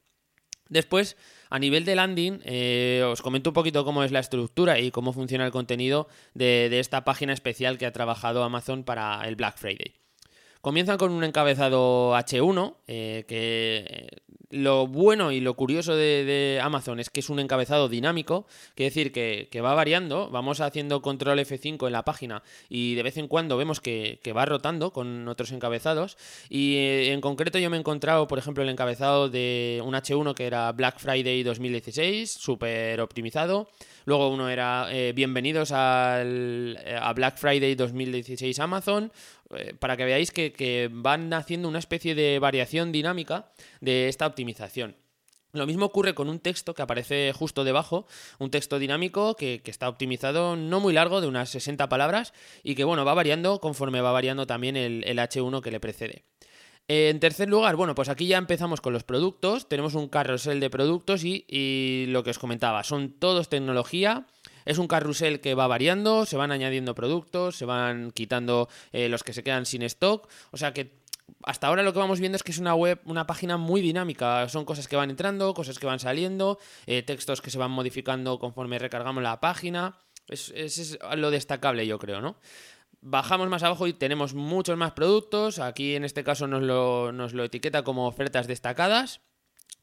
Después, 0.68 1.16
a 1.48 1.60
nivel 1.60 1.84
de 1.84 1.94
landing, 1.94 2.40
eh, 2.44 3.04
os 3.06 3.22
comento 3.22 3.50
un 3.50 3.54
poquito 3.54 3.84
cómo 3.84 4.02
es 4.02 4.10
la 4.10 4.18
estructura 4.18 4.80
y 4.80 4.90
cómo 4.90 5.12
funciona 5.12 5.46
el 5.46 5.52
contenido 5.52 6.08
de 6.34 6.80
esta 6.80 7.04
página 7.04 7.32
especial 7.32 7.78
que 7.78 7.86
ha 7.86 7.92
trabajado 7.92 8.42
Amazon 8.42 8.82
para 8.82 9.22
el 9.28 9.36
Black 9.36 9.58
Friday. 9.58 10.05
Comienzan 10.66 10.98
con 10.98 11.12
un 11.12 11.22
encabezado 11.22 12.16
H1, 12.16 12.74
eh, 12.88 13.24
que 13.28 13.86
eh, 13.88 14.08
lo 14.50 14.88
bueno 14.88 15.30
y 15.30 15.38
lo 15.38 15.54
curioso 15.54 15.94
de, 15.94 16.58
Amazon 16.60 16.98
es 16.98 17.08
que 17.08 17.20
es 17.20 17.30
un 17.30 17.38
encabezado 17.38 17.88
dinámico, 17.88 18.48
quiere 18.74 18.90
decir 18.90 19.12
que, 19.12 19.60
va 19.60 19.74
variando, 19.74 20.28
vamos 20.28 20.60
haciendo 20.60 21.02
control 21.02 21.38
F5 21.38 21.86
en 21.86 21.92
la 21.92 22.04
página 22.04 22.42
y 22.68 22.96
de 22.96 23.04
vez 23.04 23.16
en 23.16 23.28
cuando 23.28 23.56
vemos 23.56 23.80
que, 23.80 24.18
va 24.36 24.44
rotando 24.44 24.92
con 24.92 25.28
otros 25.28 25.52
encabezados 25.52 26.18
y 26.48 26.74
eh, 26.78 27.12
en 27.12 27.20
concreto 27.20 27.60
yo 27.60 27.70
me 27.70 27.76
he 27.76 27.80
encontrado, 27.80 28.26
por 28.26 28.40
ejemplo, 28.40 28.64
el 28.64 28.68
encabezado 28.68 29.28
de 29.28 29.80
un 29.84 29.94
H1 29.94 30.34
que 30.34 30.46
era 30.48 30.72
Black 30.72 30.98
Friday 30.98 31.44
2016, 31.44 32.28
súper 32.28 33.00
optimizado, 33.00 33.68
luego 34.04 34.30
uno 34.30 34.48
era 34.48 34.88
Bienvenidos 35.14 35.70
al, 35.70 36.76
a 37.00 37.12
Black 37.12 37.38
Friday 37.38 37.76
2016 37.76 38.58
Amazon, 38.58 39.12
eh, 39.54 39.74
para 39.78 39.96
que 39.96 40.04
veáis 40.04 40.32
que, 40.32 40.88
van 40.92 41.32
haciendo 41.32 41.68
una 41.68 41.78
especie 41.78 42.14
de 42.14 42.38
variación 42.38 42.92
dinámica 42.92 43.52
de 43.80 44.08
esta 44.08 44.26
optimización. 44.26 44.96
Lo 45.52 45.66
mismo 45.66 45.86
ocurre 45.86 46.14
con 46.14 46.28
un 46.28 46.40
texto 46.40 46.74
que 46.74 46.82
aparece 46.82 47.32
justo 47.32 47.64
debajo, 47.64 48.06
un 48.38 48.50
texto 48.50 48.78
dinámico 48.78 49.36
que, 49.36 49.62
está 49.64 49.88
optimizado 49.88 50.56
no 50.56 50.80
muy 50.80 50.92
largo, 50.92 51.20
de 51.20 51.28
unas 51.28 51.48
60 51.50 51.88
palabras, 51.88 52.34
y 52.62 52.74
que 52.74 52.84
bueno, 52.84 53.04
va 53.04 53.14
variando 53.14 53.60
conforme 53.60 54.00
va 54.00 54.12
variando 54.12 54.46
también 54.46 54.76
el, 54.76 55.02
H1 55.04 55.62
que 55.62 55.70
le 55.70 55.80
precede. 55.80 56.24
En 56.88 57.18
tercer 57.18 57.48
lugar, 57.48 57.74
bueno, 57.76 57.94
pues 57.94 58.08
aquí 58.08 58.26
ya 58.26 58.38
empezamos 58.38 58.80
con 58.80 58.92
los 58.92 59.02
productos, 59.02 59.68
tenemos 59.68 59.94
un 59.94 60.08
carrusel 60.08 60.60
de 60.60 60.70
productos 60.70 61.24
y 61.24 62.04
lo 62.08 62.22
que 62.22 62.30
os 62.30 62.38
comentaba, 62.38 62.84
son 62.84 63.10
todos 63.12 63.48
tecnología, 63.48 64.26
es 64.66 64.78
un 64.78 64.88
carrusel 64.88 65.40
que 65.40 65.54
va 65.54 65.66
variando, 65.66 66.26
se 66.26 66.36
van 66.36 66.52
añadiendo 66.52 66.94
productos, 66.94 67.56
se 67.56 67.64
van 67.64 68.10
quitando 68.10 68.68
eh, 68.92 69.08
los 69.08 69.22
que 69.22 69.32
se 69.32 69.42
quedan 69.42 69.64
sin 69.64 69.82
stock. 69.82 70.28
O 70.50 70.58
sea 70.58 70.74
que 70.74 70.92
hasta 71.44 71.68
ahora 71.68 71.82
lo 71.82 71.92
que 71.92 71.98
vamos 71.98 72.20
viendo 72.20 72.36
es 72.36 72.42
que 72.42 72.52
es 72.52 72.58
una 72.58 72.74
web, 72.74 73.00
una 73.04 73.26
página 73.26 73.56
muy 73.56 73.80
dinámica. 73.80 74.48
Son 74.48 74.64
cosas 74.64 74.88
que 74.88 74.96
van 74.96 75.10
entrando, 75.10 75.54
cosas 75.54 75.78
que 75.78 75.86
van 75.86 76.00
saliendo, 76.00 76.58
eh, 76.86 77.02
textos 77.02 77.40
que 77.40 77.50
se 77.50 77.58
van 77.58 77.70
modificando 77.70 78.38
conforme 78.38 78.78
recargamos 78.78 79.22
la 79.22 79.40
página. 79.40 79.98
Eso 80.28 80.52
es, 80.54 80.98
lo 81.16 81.30
destacable, 81.30 81.86
yo 81.86 81.98
creo, 81.98 82.20
¿no? 82.20 82.36
Bajamos 83.00 83.48
más 83.48 83.62
abajo 83.62 83.86
y 83.86 83.92
tenemos 83.92 84.34
muchos 84.34 84.76
más 84.76 84.92
productos. 84.92 85.60
Aquí 85.60 85.94
en 85.94 86.04
este 86.04 86.24
caso 86.24 86.48
nos 86.48 86.62
lo, 86.62 87.12
nos 87.12 87.34
lo 87.34 87.44
etiqueta 87.44 87.84
como 87.84 88.08
ofertas 88.08 88.48
destacadas. 88.48 89.20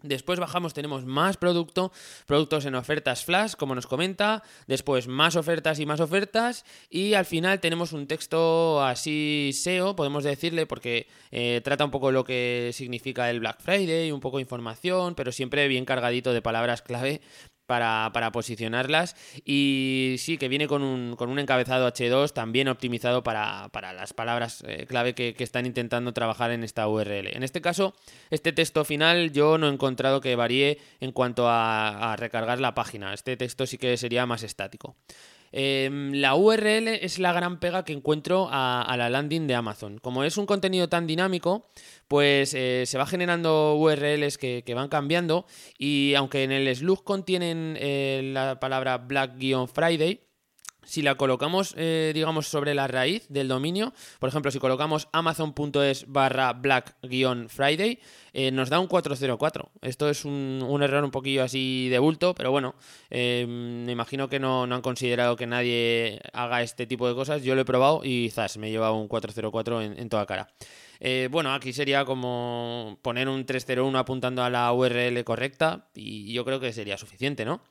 Después 0.04 0.38
bajamos, 0.38 0.74
tenemos 0.74 1.06
más 1.06 1.38
producto, 1.38 1.94
productos 2.28 2.66
en 2.66 2.76
ofertas 2.76 3.24
flash, 3.24 3.54
como 3.54 3.74
nos 3.74 3.88
comenta. 3.88 4.44
Después 4.68 5.08
más 5.08 5.38
ofertas 5.38 5.80
y 5.80 5.86
más 5.86 6.02
ofertas. 6.02 6.66
Y 6.90 7.14
al 7.14 7.26
final 7.26 7.62
tenemos 7.62 7.94
un 7.94 8.06
texto 8.06 8.84
así 8.84 9.52
SEO, 9.54 9.96
podemos 9.96 10.26
decirle, 10.26 10.66
porque 10.66 11.08
eh, 11.32 11.62
trata 11.64 11.86
un 11.86 11.92
poco 11.92 12.12
lo 12.12 12.26
que 12.26 12.72
significa 12.74 13.30
el 13.30 13.40
Black 13.40 13.62
Friday, 13.62 14.12
un 14.12 14.20
poco 14.20 14.38
de 14.38 14.42
información, 14.42 15.16
pero 15.16 15.32
siempre 15.32 15.68
bien 15.70 15.86
cargadito 15.86 16.34
de 16.34 16.42
palabras 16.42 16.82
clave 16.82 17.22
para, 17.66 18.32
posicionarlas. 18.32 19.16
Y 19.46 20.16
sí, 20.20 20.38
que 20.38 20.48
viene 20.48 20.68
con 20.68 20.84
un, 20.84 21.16
con 21.16 21.30
un 21.30 21.40
encabezado 21.40 21.88
H2 21.88 22.34
también 22.34 22.68
optimizado 22.68 23.24
para, 23.24 23.70
las 23.94 24.14
palabras 24.14 24.64
eh, 24.68 24.86
clave 24.88 25.14
que, 25.14 25.36
están 25.44 25.66
intentando 25.66 26.14
trabajar 26.14 26.52
en 26.52 26.64
esta 26.64 26.88
URL. 26.88 27.36
En 27.36 27.44
este 27.44 27.62
caso, 27.62 27.94
este 28.30 28.54
texto 28.54 28.86
final 28.86 29.32
yo 29.32 29.58
no 29.58 29.68
he 29.68 29.74
encontrado 29.74 30.22
que 30.22 30.36
varíe 30.36 30.80
en 31.02 31.12
cuanto 31.12 31.46
a, 31.48 32.16
recargar 32.18 32.60
la 32.60 32.74
página. 32.74 33.14
Este 33.14 33.36
texto 33.38 33.66
sí 33.66 33.78
que 33.78 33.98
sería 33.98 34.26
más 34.26 34.44
estático. 34.44 34.96
Em, 35.56 36.14
la 36.14 36.34
URL 36.34 36.88
es 36.88 37.20
la 37.20 37.32
gran 37.32 37.60
pega 37.60 37.86
que 37.86 37.94
encuentro 37.94 38.50
a, 38.52 38.96
la 38.98 39.10
landing 39.12 39.46
de 39.46 39.54
Amazon. 39.54 40.00
Como 40.00 40.24
es 40.24 40.38
un 40.38 40.48
contenido 40.48 40.90
tan 40.90 41.06
dinámico, 41.06 41.70
pues 42.08 42.56
eh, 42.56 42.86
se 42.88 42.98
va 42.98 43.06
generando 43.06 43.76
URLs 43.76 44.40
que, 44.40 44.74
van 44.74 44.90
cambiando 44.90 45.46
y 45.78 46.16
aunque 46.16 46.44
en 46.44 46.52
el 46.52 46.76
slug 46.76 47.04
contienen 47.04 47.78
eh, 47.80 48.32
la 48.34 48.60
palabra 48.60 48.98
Black-Friday, 48.98 50.22
si 50.86 51.02
la 51.02 51.16
colocamos, 51.16 51.74
eh, 51.78 52.12
digamos, 52.14 52.48
sobre 52.48 52.74
la 52.74 52.88
raíz 52.88 53.28
del 53.30 53.48
dominio, 53.48 53.94
por 54.20 54.30
ejemplo, 54.30 54.52
si 54.52 54.60
colocamos 54.60 55.08
amazon.es 55.12 56.06
barra 56.08 56.54
black-friday, 56.54 58.00
eh, 58.34 58.52
nos 58.52 58.70
da 58.70 58.80
un 58.80 58.88
404. 58.88 59.72
Esto 59.82 60.10
es 60.10 60.26
un, 60.26 60.80
error 60.82 61.04
un 61.04 61.12
poquillo 61.12 61.44
así 61.44 61.90
de 61.90 62.00
bulto, 62.00 62.36
pero 62.36 62.52
bueno, 62.52 62.76
eh, 63.10 63.46
me 63.48 63.92
imagino 63.92 64.28
que 64.28 64.40
no, 64.40 64.64
han 64.64 64.82
considerado 64.82 65.36
que 65.36 65.48
nadie 65.48 66.20
haga 66.34 66.62
este 66.62 66.88
tipo 66.88 67.08
de 67.08 67.16
cosas. 67.16 67.44
Yo 67.44 67.56
lo 67.56 67.62
he 67.62 67.66
probado 67.66 68.02
y 68.04 68.30
zas, 68.32 68.58
me 68.58 68.68
he 68.68 68.72
llevado 68.72 68.96
un 68.96 69.08
404 69.08 69.82
en, 69.82 70.00
en 70.00 70.10
toda 70.10 70.26
cara. 70.26 70.50
bueno, 71.30 71.54
aquí 71.54 71.74
sería 71.74 72.06
como 72.06 72.98
poner 73.02 73.28
un 73.28 73.46
301 73.46 73.98
apuntando 73.98 74.44
a 74.44 74.50
la 74.50 74.72
URL 74.74 75.24
correcta 75.24 75.88
y 75.96 76.34
yo 76.34 76.46
creo 76.46 76.60
que 76.60 76.74
sería 76.74 76.98
suficiente, 76.98 77.46
¿no? 77.46 77.62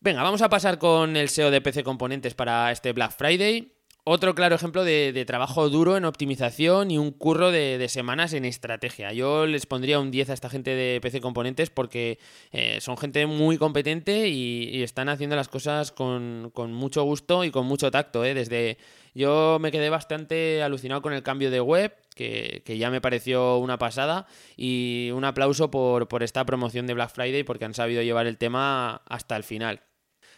Venga, 0.00 0.22
vamos 0.22 0.42
a 0.42 0.48
pasar 0.48 0.78
con 0.78 1.16
el 1.16 1.28
SEO 1.28 1.50
de 1.50 1.60
PC 1.60 1.82
Componentes 1.82 2.34
para 2.34 2.70
este 2.70 2.92
Black 2.92 3.16
Friday. 3.16 3.74
Otro 4.04 4.36
claro 4.36 4.54
ejemplo 4.54 4.84
de, 4.84 5.24
trabajo 5.26 5.68
duro 5.68 5.96
en 5.96 6.04
optimización 6.04 6.92
y 6.92 6.98
un 6.98 7.10
curro 7.10 7.50
de, 7.50 7.84
semanas 7.88 8.32
en 8.32 8.44
estrategia. 8.44 9.12
Yo 9.12 9.44
les 9.46 9.66
pondría 9.66 9.98
un 9.98 10.12
10 10.12 10.30
a 10.30 10.34
esta 10.34 10.48
gente 10.48 10.76
de 10.76 11.00
PC 11.00 11.20
Componentes 11.20 11.70
porque 11.70 12.20
eh, 12.52 12.78
son 12.80 12.96
gente 12.96 13.26
muy 13.26 13.58
competente 13.58 14.28
y, 14.28 14.84
están 14.84 15.08
haciendo 15.08 15.34
las 15.34 15.48
cosas 15.48 15.90
con, 15.90 16.52
mucho 16.72 17.02
gusto 17.02 17.42
y 17.42 17.50
con 17.50 17.66
mucho 17.66 17.90
tacto. 17.90 18.24
Eh. 18.24 18.34
Desde 18.34 18.78
yo 19.14 19.58
me 19.60 19.72
quedé 19.72 19.90
bastante 19.90 20.62
alucinado 20.62 21.02
con 21.02 21.12
el 21.12 21.24
cambio 21.24 21.50
de 21.50 21.60
web, 21.60 21.92
que, 22.14 22.62
ya 22.78 22.88
me 22.90 23.00
pareció 23.00 23.58
una 23.58 23.78
pasada, 23.78 24.26
y 24.56 25.10
un 25.12 25.24
aplauso 25.24 25.72
por, 25.72 26.06
por 26.06 26.22
esta 26.22 26.46
promoción 26.46 26.86
de 26.86 26.94
Black 26.94 27.10
Friday 27.10 27.42
porque 27.42 27.64
han 27.64 27.74
sabido 27.74 28.02
llevar 28.02 28.28
el 28.28 28.38
tema 28.38 29.02
hasta 29.06 29.36
el 29.36 29.42
final. 29.42 29.82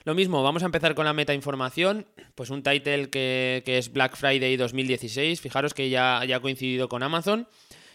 Lo 0.04 0.14
mismo, 0.14 0.42
vamos 0.42 0.62
a 0.62 0.66
empezar 0.66 0.94
con 0.94 1.04
la 1.04 1.12
meta 1.12 1.34
información, 1.34 2.06
pues 2.34 2.48
un 2.48 2.62
title 2.62 3.10
que, 3.10 3.62
que 3.66 3.76
es 3.76 3.92
Black 3.92 4.16
Friday 4.16 4.56
2016, 4.56 5.40
fijaros 5.40 5.74
que 5.74 5.90
ya, 5.90 6.24
ya 6.26 6.36
ha 6.36 6.40
coincidido 6.40 6.88
con 6.88 7.02
Amazon 7.02 7.46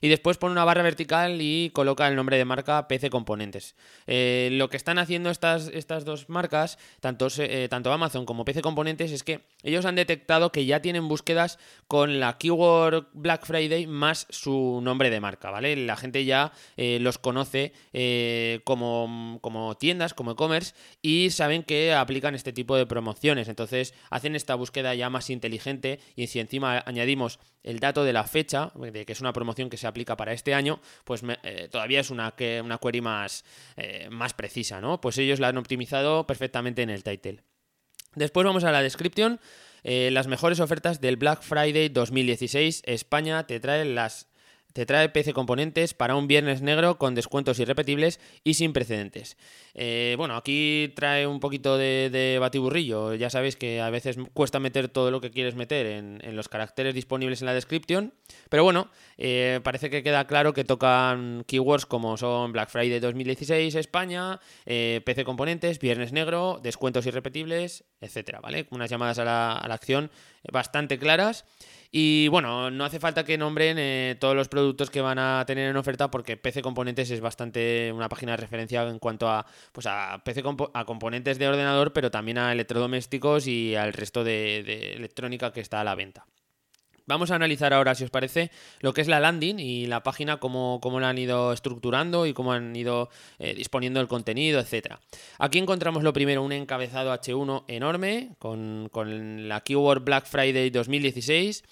y 0.01 0.09
después 0.09 0.37
pone 0.37 0.51
una 0.51 0.65
barra 0.65 0.83
vertical 0.83 1.41
y 1.41 1.69
coloca 1.71 2.07
el 2.07 2.15
nombre 2.15 2.37
de 2.37 2.45
marca 2.45 2.87
PC 2.87 3.09
Componentes. 3.09 3.75
Eh, 4.07 4.49
lo 4.53 4.69
que 4.69 4.77
están 4.77 4.97
haciendo 4.97 5.29
estas, 5.29 5.69
estas 5.73 6.05
dos 6.05 6.29
marcas, 6.29 6.77
tanto, 6.99 7.27
eh, 7.37 7.67
tanto 7.69 7.91
Amazon 7.91 8.25
como 8.25 8.45
PC 8.45 8.61
Componentes, 8.61 9.11
es 9.11 9.23
que 9.23 9.41
ellos 9.63 9.85
han 9.85 9.95
detectado 9.95 10.51
que 10.51 10.65
ya 10.65 10.81
tienen 10.81 11.07
búsquedas 11.07 11.59
con 11.87 12.19
la 12.19 12.37
keyword 12.37 13.07
Black 13.13 13.45
Friday 13.45 13.87
más 13.87 14.27
su 14.29 14.79
nombre 14.83 15.09
de 15.09 15.19
marca, 15.19 15.51
¿vale? 15.51 15.75
La 15.75 15.95
gente 15.95 16.25
ya 16.25 16.51
eh, 16.77 16.99
los 17.01 17.17
conoce 17.17 17.73
como, 18.63 19.39
como 19.41 19.75
tiendas, 19.75 20.13
como 20.13 20.31
e-commerce 20.31 20.73
y 21.01 21.29
saben 21.29 21.63
que 21.63 21.93
aplican 21.93 22.35
este 22.35 22.53
tipo 22.53 22.75
de 22.75 22.85
promociones. 22.85 23.47
Entonces 23.47 23.93
hacen 24.09 24.35
esta 24.35 24.55
búsqueda 24.55 24.95
ya 24.95 25.09
más 25.09 25.29
inteligente 25.29 25.99
y 26.15 26.27
si 26.27 26.39
encima 26.39 26.83
añadimos 26.85 27.39
el 27.63 27.79
dato 27.79 28.03
de 28.03 28.13
la 28.13 28.25
fecha, 28.25 28.71
de 28.75 29.05
que 29.05 29.13
es 29.13 29.21
una 29.21 29.33
promoción 29.33 29.69
que 29.69 29.77
se 29.77 29.84
aplica 29.87 30.17
para 30.17 30.33
este 30.33 30.53
año, 30.53 30.79
pues 31.03 31.21
eh, 31.43 31.67
todavía 31.71 31.99
es 31.99 32.09
una, 32.09 32.33
una 32.63 32.77
query 32.77 33.01
más, 33.01 33.45
eh, 33.77 34.07
más 34.09 34.33
precisa, 34.33 34.81
¿no? 34.81 35.01
Pues 35.01 35.17
ellos 35.17 35.39
la 35.39 35.49
han 35.49 35.57
optimizado 35.57 36.27
perfectamente 36.27 36.81
en 36.81 36.89
el 36.89 37.03
title. 37.03 37.41
Después 38.15 38.45
vamos 38.45 38.63
a 38.63 38.71
la 38.71 38.81
descripción. 38.81 39.39
Eh, 39.83 40.09
las 40.11 40.27
mejores 40.27 40.59
ofertas 40.59 40.99
del 40.99 41.17
Black 41.17 41.43
Friday 41.43 41.89
2016. 41.89 42.83
España 42.85 43.45
te 43.45 43.59
trae 43.59 43.85
las 43.85 44.27
te 44.75 44.85
trae 44.85 45.07
PC 45.07 45.31
Componentes 45.31 45.93
para 45.93 46.17
un 46.17 46.27
viernes 46.27 46.61
negro 46.61 46.97
con 46.97 47.15
descuentos 47.15 47.59
irrepetibles 47.59 48.19
y 48.43 48.55
sin 48.55 48.73
precedentes. 48.73 49.37
Eh, 49.73 50.15
bueno, 50.17 50.35
aquí 50.35 50.91
trae 50.97 51.25
un 51.25 51.39
poquito 51.39 51.77
de, 51.77 52.37
batiburrillo. 52.41 53.13
Ya 53.13 53.29
sabéis 53.29 53.55
que 53.55 53.79
a 53.79 53.89
veces 53.89 54.17
cuesta 54.33 54.59
meter 54.59 54.89
todo 54.89 55.11
lo 55.11 55.21
que 55.21 55.31
quieres 55.31 55.55
meter 55.55 55.85
en, 55.85 56.35
los 56.35 56.49
caracteres 56.49 56.93
disponibles 56.93 57.41
en 57.41 57.45
la 57.45 57.53
descripción. 57.53 58.13
Pero 58.49 58.65
bueno, 58.65 58.89
eh, 59.17 59.61
parece 59.63 59.89
que 59.89 60.03
queda 60.03 60.27
claro 60.27 60.51
que 60.51 60.65
tocan 60.65 61.45
keywords 61.47 61.85
como 61.85 62.17
son 62.17 62.51
Black 62.51 62.69
Friday 62.69 62.99
2016 62.99 63.75
España, 63.75 64.41
eh, 64.65 64.99
PC 65.05 65.23
Componentes, 65.23 65.79
Viernes 65.79 66.11
Negro, 66.11 66.59
descuentos 66.61 67.05
irrepetibles, 67.05 67.85
etcétera, 68.01 68.41
¿vale? 68.41 68.67
Unas 68.71 68.89
llamadas 68.89 69.19
a 69.19 69.23
la, 69.23 69.53
a 69.53 69.67
la 69.69 69.75
acción 69.75 70.11
bastante 70.51 70.99
claras. 70.99 71.45
Y 71.91 72.27
bueno, 72.27 72.71
no 72.71 72.85
hace 72.85 72.99
falta 72.99 73.23
que 73.23 73.37
nombren 73.37 73.77
eh, 73.79 74.15
todos 74.19 74.35
los 74.35 74.47
productos 74.47 74.89
que 74.89 75.01
van 75.01 75.19
a 75.19 75.43
tener 75.45 75.69
en 75.69 75.77
oferta 75.77 76.11
porque 76.11 76.37
PC 76.37 76.61
Componentes 76.61 77.11
es 77.11 77.21
bastante 77.21 77.91
una 77.93 78.09
página 78.09 78.33
de 78.33 78.37
referencia 78.37 78.83
en 78.83 78.99
cuanto 78.99 79.29
a, 79.29 79.45
pues 79.71 79.87
a 79.87 80.21
PC 80.23 80.43
a 80.73 80.85
componentes 80.85 81.39
de 81.39 81.47
ordenador, 81.47 81.93
pero 81.93 82.11
también 82.11 82.37
a 82.37 82.51
electrodomésticos 82.51 83.47
y 83.47 83.75
al 83.75 83.93
resto 83.93 84.23
de, 84.23 84.93
electrónica 84.93 85.51
que 85.51 85.61
está 85.61 85.81
a 85.81 85.83
la 85.83 85.95
venta. 85.95 86.25
Vamos 87.07 87.31
a 87.31 87.35
analizar 87.35 87.73
ahora, 87.73 87.93
si 87.95 88.03
os 88.03 88.09
parece, 88.09 88.51
lo 88.79 88.93
que 88.93 89.01
es 89.01 89.07
la 89.07 89.19
landing 89.19 89.59
y 89.59 89.85
la 89.85 90.01
página, 90.03 90.37
cómo, 90.37 90.79
cómo 90.81 90.99
la 90.99 91.09
han 91.09 91.17
ido 91.17 91.53
estructurando 91.53 92.25
y 92.25 92.33
cómo 92.33 92.53
han 92.53 92.75
ido 92.75 93.09
eh, 93.37 93.53
disponiendo 93.53 93.99
el 94.01 94.07
contenido, 94.07 94.59
etc. 94.59 94.95
Aquí 95.37 95.59
encontramos 95.59 96.03
lo 96.03 96.13
primero, 96.13 96.41
un 96.41 96.51
encabezado 96.51 97.13
H1 97.13 97.65
enorme 97.67 98.35
con, 98.39 98.89
con 98.91 99.47
la 99.47 99.61
keyword 99.61 100.03
Black 100.03 100.25
Friday 100.25 100.69
2016 100.69 101.63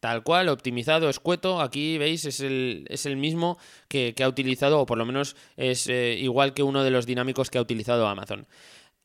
Tal 0.00 0.22
cual, 0.22 0.48
optimizado, 0.48 1.08
escueto. 1.08 1.60
Aquí 1.60 1.98
veis, 1.98 2.24
es 2.24 2.38
el, 2.38 2.86
es 2.88 3.04
el 3.04 3.16
mismo 3.16 3.58
que, 3.88 4.14
ha 4.22 4.28
utilizado, 4.28 4.80
o 4.80 4.86
por 4.86 4.96
lo 4.96 5.04
menos 5.04 5.34
es 5.56 5.88
eh, 5.88 6.16
igual 6.20 6.54
que 6.54 6.62
uno 6.62 6.84
de 6.84 6.90
los 6.90 7.04
dinámicos 7.04 7.50
que 7.50 7.58
ha 7.58 7.62
utilizado 7.62 8.06
Amazon. 8.06 8.46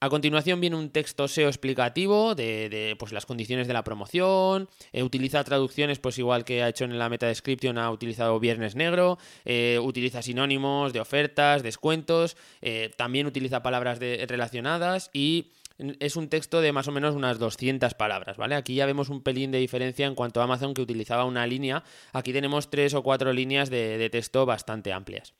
A 0.03 0.10
continuación 0.10 0.60
viene 0.60 0.75
un 0.75 0.89
texto 0.89 1.29
SEO 1.29 1.48
explicativo 1.48 2.36
de, 2.36 2.93
pues, 3.00 3.13
las 3.13 3.25
condiciones 3.25 3.67
de 3.67 3.74
la 3.74 3.86
promoción, 3.86 4.67
eh, 4.91 5.01
utiliza 5.01 5.41
traducciones 5.45 6.00
pues 6.00 6.17
igual 6.17 6.43
que 6.43 6.62
ha 6.62 6.67
hecho 6.67 6.83
en 6.83 7.00
la 7.00 7.07
meta 7.07 7.27
description, 7.27 7.77
ha 7.77 7.89
utilizado 7.89 8.38
Viernes 8.38 8.75
Negro, 8.75 9.17
eh, 9.45 9.79
utiliza 9.81 10.22
sinónimos 10.22 10.91
de 10.91 11.00
ofertas, 11.00 11.63
descuentos, 11.63 12.36
también 12.98 13.27
utiliza 13.27 13.63
palabras 13.63 14.00
relacionadas 14.00 15.10
y 15.13 15.51
es 16.01 16.17
un 16.17 16.27
texto 16.27 16.60
de 16.60 16.74
más 16.74 16.89
o 16.89 16.91
menos 16.91 17.15
unas 17.15 17.39
200 17.39 17.93
palabras, 17.93 18.36
¿vale? 18.36 18.55
Aquí 18.55 18.75
ya 18.75 18.86
vemos 18.86 19.07
un 19.07 19.24
pelín 19.24 19.51
de 19.51 19.60
diferencia 19.60 20.05
en 20.05 20.15
cuanto 20.15 20.41
a 20.41 20.43
Amazon 20.43 20.74
que 20.74 20.81
utilizaba 20.81 21.24
una 21.24 21.48
línea. 21.48 21.81
Aquí 22.12 22.33
tenemos 22.33 22.69
tres 22.69 22.93
o 22.93 23.03
cuatro 23.03 23.31
líneas 23.31 23.69
de, 23.69 24.10
texto 24.10 24.45
bastante 24.45 24.91
amplias. 24.91 25.33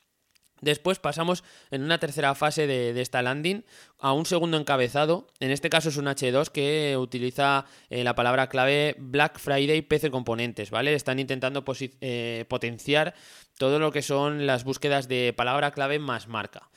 Después 0.64 0.98
pasamos 0.98 1.44
en 1.70 1.82
una 1.82 1.98
tercera 1.98 2.34
fase 2.34 2.66
de, 2.66 2.98
esta 2.98 3.20
landing 3.20 3.64
a 3.98 4.14
un 4.14 4.24
segundo 4.24 4.56
encabezado. 4.56 5.26
En 5.38 5.50
este 5.50 5.68
caso 5.68 5.90
es 5.90 5.98
un 5.98 6.06
H2 6.06 6.48
que 6.48 6.96
utiliza 6.96 7.66
eh, 7.90 8.02
la 8.02 8.14
palabra 8.14 8.48
clave 8.48 8.96
Black 8.98 9.38
Friday 9.38 9.82
PC 9.82 10.10
Componentes, 10.10 10.70
¿vale? 10.70 10.94
Están 10.94 11.18
intentando 11.18 11.62
eh, 12.00 12.46
potenciar 12.48 13.14
todo 13.58 13.78
lo 13.78 13.92
que 13.92 14.00
son 14.00 14.46
las 14.46 14.64
búsquedas 14.64 15.06
de 15.06 15.34
palabra 15.36 15.72
clave 15.72 15.98
más 15.98 16.28
marca. 16.28 16.70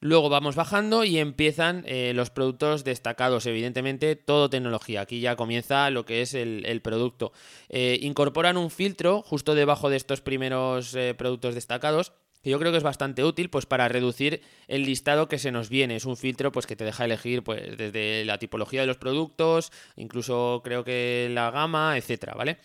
Luego 0.00 0.30
vamos 0.30 0.56
bajando 0.56 1.04
y 1.04 1.18
empiezan 1.18 1.84
eh, 1.86 2.12
los 2.14 2.30
productos 2.30 2.84
destacados, 2.84 3.44
evidentemente 3.44 4.16
todo 4.16 4.48
tecnología. 4.48 5.02
Aquí 5.02 5.20
ya 5.20 5.36
comienza 5.36 5.90
lo 5.90 6.06
que 6.06 6.22
es 6.22 6.32
el, 6.32 6.80
producto. 6.82 7.32
Incorporan 7.68 8.56
un 8.56 8.70
filtro 8.70 9.20
justo 9.20 9.54
debajo 9.54 9.90
de 9.90 9.96
estos 9.96 10.22
primeros 10.22 10.96
productos 11.18 11.54
destacados 11.54 12.12
yo 12.50 12.58
creo 12.58 12.72
que 12.72 12.78
es 12.78 12.84
bastante 12.84 13.24
útil 13.24 13.50
pues 13.50 13.66
para 13.66 13.88
reducir 13.88 14.42
el 14.68 14.84
listado 14.84 15.28
que 15.28 15.38
se 15.38 15.52
nos 15.52 15.68
viene. 15.68 15.96
Es 15.96 16.04
un 16.04 16.16
filtro 16.16 16.52
pues 16.52 16.66
que 16.66 16.76
te 16.76 16.84
deja 16.84 17.04
elegir 17.04 17.42
pues 17.42 17.76
desde 17.76 18.24
la 18.24 18.38
tipología 18.38 18.80
de 18.80 18.86
los 18.86 18.96
productos, 18.96 19.72
incluso 19.96 20.60
creo 20.64 20.84
que 20.84 21.28
la 21.32 21.50
gama, 21.50 21.96
etcétera, 21.96 22.34
¿vale? 22.34 22.58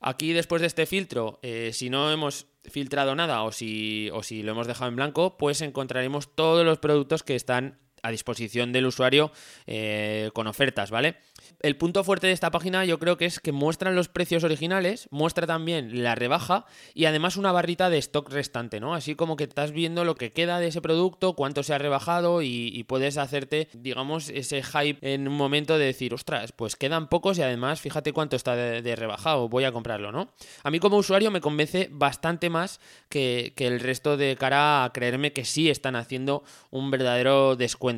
Aquí 0.00 0.32
después 0.32 0.60
de 0.60 0.66
este 0.66 0.86
filtro, 0.86 1.38
si 1.70 1.88
no 1.88 2.10
hemos 2.10 2.46
filtrado 2.64 3.14
nada 3.14 3.42
o 3.44 3.52
si, 3.52 4.10
o 4.12 4.22
si 4.22 4.42
lo 4.42 4.52
hemos 4.52 4.66
dejado 4.66 4.88
en 4.88 4.96
blanco, 4.96 5.36
pues 5.36 5.60
encontraremos 5.60 6.34
todos 6.34 6.64
los 6.64 6.78
productos 6.78 7.22
que 7.22 7.36
están 7.36 7.78
a 8.02 8.10
disposición 8.10 8.72
del 8.72 8.86
usuario 8.86 9.32
eh, 9.66 10.30
con 10.34 10.46
ofertas, 10.46 10.90
¿vale? 10.90 11.16
El 11.60 11.76
punto 11.76 12.02
fuerte 12.02 12.26
de 12.26 12.32
esta 12.32 12.50
página 12.50 12.84
yo 12.84 12.98
creo 12.98 13.16
que 13.16 13.26
es 13.26 13.38
que 13.38 13.52
muestran 13.52 13.94
los 13.94 14.08
precios 14.08 14.42
originales, 14.42 15.08
muestra 15.10 15.46
también 15.46 16.02
la 16.02 16.14
rebaja 16.14 16.66
y 16.94 17.04
además 17.04 17.36
una 17.36 17.52
barrita 17.52 17.90
de 17.90 17.98
stock 17.98 18.30
restante, 18.30 18.80
¿no? 18.80 18.94
Así 18.94 19.14
como 19.14 19.36
que 19.36 19.44
estás 19.44 19.70
viendo 19.70 20.04
lo 20.04 20.16
que 20.16 20.32
queda 20.32 20.58
de 20.58 20.68
ese 20.68 20.80
producto, 20.80 21.34
cuánto 21.34 21.62
se 21.62 21.74
ha 21.74 21.78
rebajado 21.78 22.42
y, 22.42 22.82
puedes 22.88 23.16
hacerte, 23.16 23.68
digamos, 23.74 24.28
ese 24.28 24.62
hype 24.62 25.14
en 25.14 25.28
un 25.28 25.36
momento 25.36 25.78
de 25.78 25.86
decir, 25.86 26.12
ostras, 26.12 26.52
pues 26.52 26.74
quedan 26.74 27.08
pocos 27.08 27.38
y 27.38 27.42
además 27.42 27.80
fíjate 27.80 28.12
cuánto 28.12 28.34
está 28.34 28.56
de, 28.56 28.96
rebajado, 28.96 29.48
voy 29.48 29.64
a 29.64 29.72
comprarlo, 29.72 30.10
¿no? 30.10 30.32
A 30.64 30.70
mí 30.70 30.80
como 30.80 30.96
usuario 30.96 31.30
me 31.30 31.40
convence 31.40 31.88
bastante 31.92 32.50
más 32.50 32.80
que 33.08 33.52
el 33.56 33.78
resto 33.78 34.16
de 34.16 34.36
cara 34.36 34.84
a 34.84 34.92
creerme 34.92 35.32
que 35.32 35.44
sí 35.44 35.70
están 35.70 35.94
haciendo 35.94 36.42
un 36.70 36.90
verdadero 36.90 37.54
descuento 37.54 37.91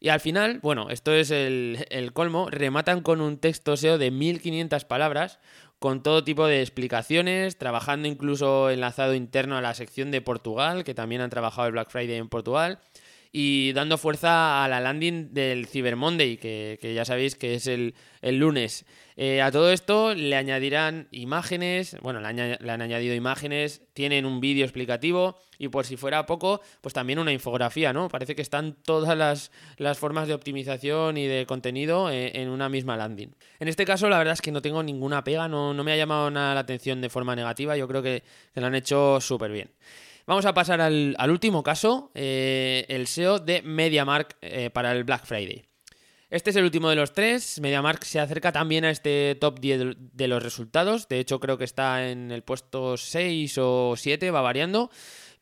Y 0.00 0.10
al 0.10 0.20
final, 0.20 0.60
bueno, 0.60 0.90
esto 0.90 1.12
es 1.12 1.30
el, 1.30 1.86
el 1.90 2.12
colmo, 2.12 2.48
rematan 2.50 3.02
con 3.02 3.20
un 3.20 3.38
texto 3.38 3.76
SEO 3.76 3.98
de 3.98 4.10
1500 4.10 4.84
palabras, 4.84 5.40
con 5.78 6.02
todo 6.02 6.24
tipo 6.24 6.46
de 6.46 6.60
explicaciones, 6.60 7.56
trabajando 7.56 8.08
incluso 8.08 8.70
enlazado 8.70 9.14
interno 9.14 9.56
a 9.56 9.60
la 9.60 9.74
sección 9.74 10.10
de 10.10 10.20
Portugal, 10.20 10.84
que 10.84 10.94
también 10.94 11.20
han 11.20 11.30
trabajado 11.30 11.66
el 11.66 11.72
Black 11.72 11.90
Friday 11.90 12.16
en 12.16 12.28
Portugal, 12.28 12.80
y 13.32 13.72
dando 13.72 13.98
fuerza 13.98 14.64
a 14.64 14.68
la 14.68 14.80
landing 14.80 15.32
del 15.32 15.66
Cyber 15.66 15.96
Monday, 15.96 16.38
que, 16.38 16.78
ya 16.94 17.04
sabéis 17.04 17.34
que 17.34 17.54
es 17.54 17.66
el, 17.66 17.94
lunes. 18.22 18.84
Eh, 19.16 19.42
a 19.42 19.50
todo 19.50 19.72
esto 19.72 20.14
le 20.14 20.36
añadirán 20.36 21.08
imágenes, 21.10 21.96
bueno, 22.02 22.20
le, 22.20 22.26
han 22.28 22.82
añadido 22.82 23.14
imágenes, 23.14 23.82
tienen 23.92 24.24
un 24.24 24.40
vídeo 24.40 24.64
explicativo 24.64 25.36
y 25.58 25.68
por 25.68 25.84
si 25.84 25.96
fuera 25.96 26.24
poco, 26.24 26.60
pues 26.80 26.94
también 26.94 27.18
una 27.18 27.32
infografía, 27.32 27.92
¿no? 27.92 28.08
Parece 28.08 28.36
que 28.36 28.42
están 28.42 28.76
todas 28.84 29.18
las, 29.18 29.50
formas 29.98 30.28
de 30.28 30.34
optimización 30.34 31.16
y 31.16 31.26
de 31.26 31.46
contenido 31.46 32.10
eh, 32.10 32.30
en, 32.34 32.48
una 32.48 32.68
misma 32.68 32.96
landing. 32.96 33.34
En 33.58 33.66
este 33.66 33.84
caso, 33.84 34.08
la 34.08 34.18
verdad 34.18 34.34
es 34.34 34.40
que 34.40 34.52
no 34.52 34.62
tengo 34.62 34.82
ninguna 34.84 35.24
pega, 35.24 35.48
no, 35.48 35.74
me 35.74 35.92
ha 35.92 35.96
llamado 35.96 36.30
nada 36.30 36.54
la 36.54 36.60
atención 36.60 37.00
de 37.00 37.10
forma 37.10 37.34
negativa, 37.34 37.76
yo 37.76 37.88
creo 37.88 38.02
que, 38.02 38.22
que 38.54 38.60
lo 38.60 38.68
han 38.68 38.76
hecho 38.76 39.20
súper 39.20 39.50
bien. 39.50 39.70
Vamos 40.28 40.44
a 40.44 40.52
pasar 40.52 40.82
al, 40.82 41.16
último 41.30 41.62
caso, 41.62 42.10
eh, 42.14 42.84
el 42.90 43.06
SEO 43.06 43.38
de 43.38 43.62
MediaMark 43.62 44.36
eh, 44.42 44.68
para 44.68 44.92
el 44.92 45.04
Black 45.04 45.24
Friday. 45.24 45.64
Este 46.28 46.50
es 46.50 46.56
el 46.56 46.64
último 46.64 46.90
de 46.90 46.96
los 46.96 47.14
tres. 47.14 47.58
MediaMark 47.62 48.04
se 48.04 48.20
acerca 48.20 48.52
también 48.52 48.84
a 48.84 48.90
este 48.90 49.38
top 49.40 49.58
10 49.58 49.96
de 50.12 50.28
los 50.28 50.42
resultados. 50.42 51.08
De 51.08 51.18
hecho, 51.18 51.40
creo 51.40 51.56
que 51.56 51.64
está 51.64 52.10
en 52.10 52.30
el 52.30 52.42
puesto 52.42 52.98
6 52.98 53.56
o 53.56 53.94
7, 53.96 54.30
va 54.30 54.42
variando. 54.42 54.90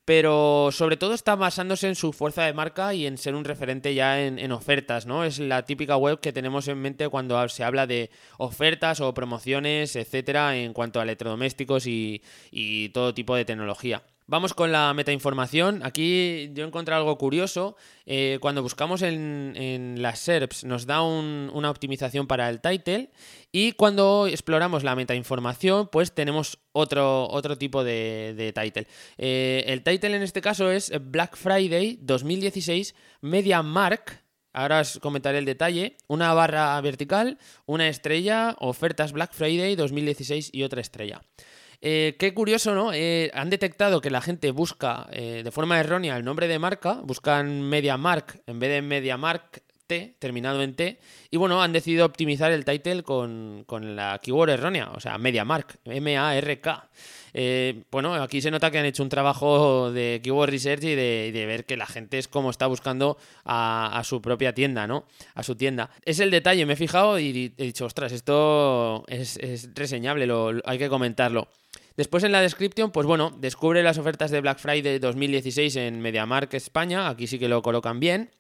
Pero 0.05 0.69
sobre 0.71 0.97
todo 0.97 1.15
está 1.15 1.35
basándose 1.35 1.89
en 1.89 1.97
su 1.97 2.13
fuerza 2.13 2.45
de 2.45 2.53
marca 2.53 2.95
y 2.95 3.07
en 3.07 3.19
ser 3.19 3.35
un 3.35 3.45
referente 3.45 3.93
ya 3.93 4.25
en, 4.25 4.53
ofertas, 4.53 5.05
¿no? 5.05 5.25
Es 5.25 5.41
la 5.41 5.65
típica 5.65 5.97
web 5.97 6.21
que 6.21 6.33
tenemos 6.33 6.69
en 6.69 6.79
mente 6.79 7.09
cuando 7.09 7.49
se 7.49 7.65
habla 7.65 7.89
de 7.89 8.09
ofertas 8.39 9.01
o 9.01 9.13
promociones, 9.13 9.97
etcétera, 9.97 10.57
en 10.57 10.73
cuanto 10.73 11.01
a 11.01 11.03
electrodomésticos 11.03 11.89
y 11.89 12.91
todo 12.95 13.15
tipo 13.15 13.35
de 13.35 13.45
tecnología. 13.45 14.05
Vamos 14.29 14.55
con 14.55 14.73
la 14.73 14.93
metainformación. 14.93 15.83
Aquí 15.85 16.51
yo 16.53 16.65
encontré 16.65 16.97
algo 16.97 17.17
curioso. 17.17 17.77
Eh, 18.07 18.39
cuando 18.41 18.61
buscamos 18.61 19.03
en, 19.03 19.95
las 20.03 20.19
SERPs 20.19 20.65
nos 20.65 20.85
da 20.85 21.01
una 21.03 21.71
optimización 21.71 22.27
para 22.27 22.51
el 22.51 22.61
title 22.61 23.11
y 23.53 23.73
cuando 23.73 24.27
exploramos 24.27 24.83
la 24.83 24.97
metainformación 24.97 25.89
pues 25.93 26.13
tenemos 26.13 26.59
otro, 26.73 27.29
otro 27.29 27.57
tipo 27.57 27.85
de, 27.85 28.53
title. 28.53 28.89
Eh, 29.17 29.63
el 29.69 29.85
title 29.85 30.17
en 30.17 30.23
este 30.23 30.41
caso 30.41 30.73
es 30.73 30.93
Black 31.01 31.37
Friday 31.37 31.97
2016 32.03 32.97
Media 33.21 33.63
Mark. 33.63 34.25
Ahora 34.53 34.81
os 34.81 34.99
comentaré 34.99 35.39
el 35.39 35.45
detalle. 35.45 35.99
Una 36.09 36.35
barra 36.35 36.81
vertical, 36.81 37.39
una 37.65 37.87
estrella, 37.87 38.57
ofertas 38.59 39.13
Black 39.13 39.33
Friday 39.35 39.77
2016 39.77 40.51
y 40.53 40.65
otra 40.65 40.81
estrella. 40.81 41.23
Eh, 41.81 42.17
qué 42.19 42.35
curioso, 42.35 42.75
¿no? 42.75 42.93
Eh, 42.93 43.31
han 43.35 43.51
detectado 43.51 44.01
que 44.01 44.11
la 44.11 44.21
gente 44.21 44.51
busca 44.51 45.07
eh, 45.13 45.43
de 45.45 45.51
forma 45.51 45.79
errónea 45.79 46.17
el 46.17 46.25
nombre 46.25 46.49
de 46.49 46.59
marca, 46.59 47.01
buscan 47.03 47.63
MediaMark 47.63 48.43
en 48.47 48.59
vez 48.59 48.71
de 48.71 48.83
MediaMark 48.83 49.63
T, 49.87 50.17
terminado 50.19 50.63
en 50.63 50.75
T, 50.75 50.99
y 51.31 51.37
bueno, 51.37 51.63
han 51.63 51.73
decidido 51.73 52.05
optimizar 52.07 52.51
el 52.51 52.65
title 52.65 53.05
con, 53.05 53.65
la 53.69 54.19
keyword 54.21 54.51
errónea, 54.51 54.91
o 54.91 54.99
sea, 54.99 55.17
MediaMark, 55.17 55.79
M-A-R-K. 55.85 56.89
bueno, 57.93 58.15
aquí 58.15 58.41
se 58.41 58.51
nota 58.51 58.73
que 58.73 58.79
han 58.79 58.85
hecho 58.85 59.05
un 59.05 59.09
trabajo 59.09 59.93
de 59.93 60.21
keyword 60.25 60.51
research 60.51 60.83
y 60.83 60.97
de, 60.97 61.45
ver 61.47 61.67
que 61.67 61.77
la 61.77 61.87
gente 61.87 62.19
es 62.19 62.27
como 62.27 62.51
está 62.51 62.67
buscando 62.67 63.17
a, 63.45 64.03
su 64.05 64.21
propia 64.21 64.53
tienda, 64.53 64.89
¿no? 64.89 65.07
A 65.37 65.45
su 65.45 65.55
tienda. 65.55 65.91
Es 66.05 66.19
el 66.19 66.33
detalle, 66.33 66.67
me 66.67 66.73
he 66.73 66.77
fijado 66.77 67.21
y 67.21 67.55
he 67.57 67.65
dicho, 67.65 67.87
ostras, 67.87 68.11
esto 68.11 69.05
es, 69.07 69.39
reseñable, 69.77 70.27
hay 70.65 70.79
que 70.79 70.89
comentarlo. 70.89 71.47
Después 71.97 72.25
en 72.25 72.33
la 72.33 72.41
descripción, 72.41 72.91
pues 72.91 73.07
bueno, 73.07 73.35
descubre 73.39 73.83
las 73.83 73.99
ofertas 73.99 74.31
de 74.31 74.41
Black 74.41 74.59
Friday 74.59 74.99
2016 74.99 75.77
en 75.77 76.01
MediaMark 76.01 76.53
España, 76.55 77.09
aquí 77.09 77.27
sí 77.27 77.39
que 77.39 77.49
lo 77.49 77.63
colocan 77.63 78.01
bien. 78.01 78.31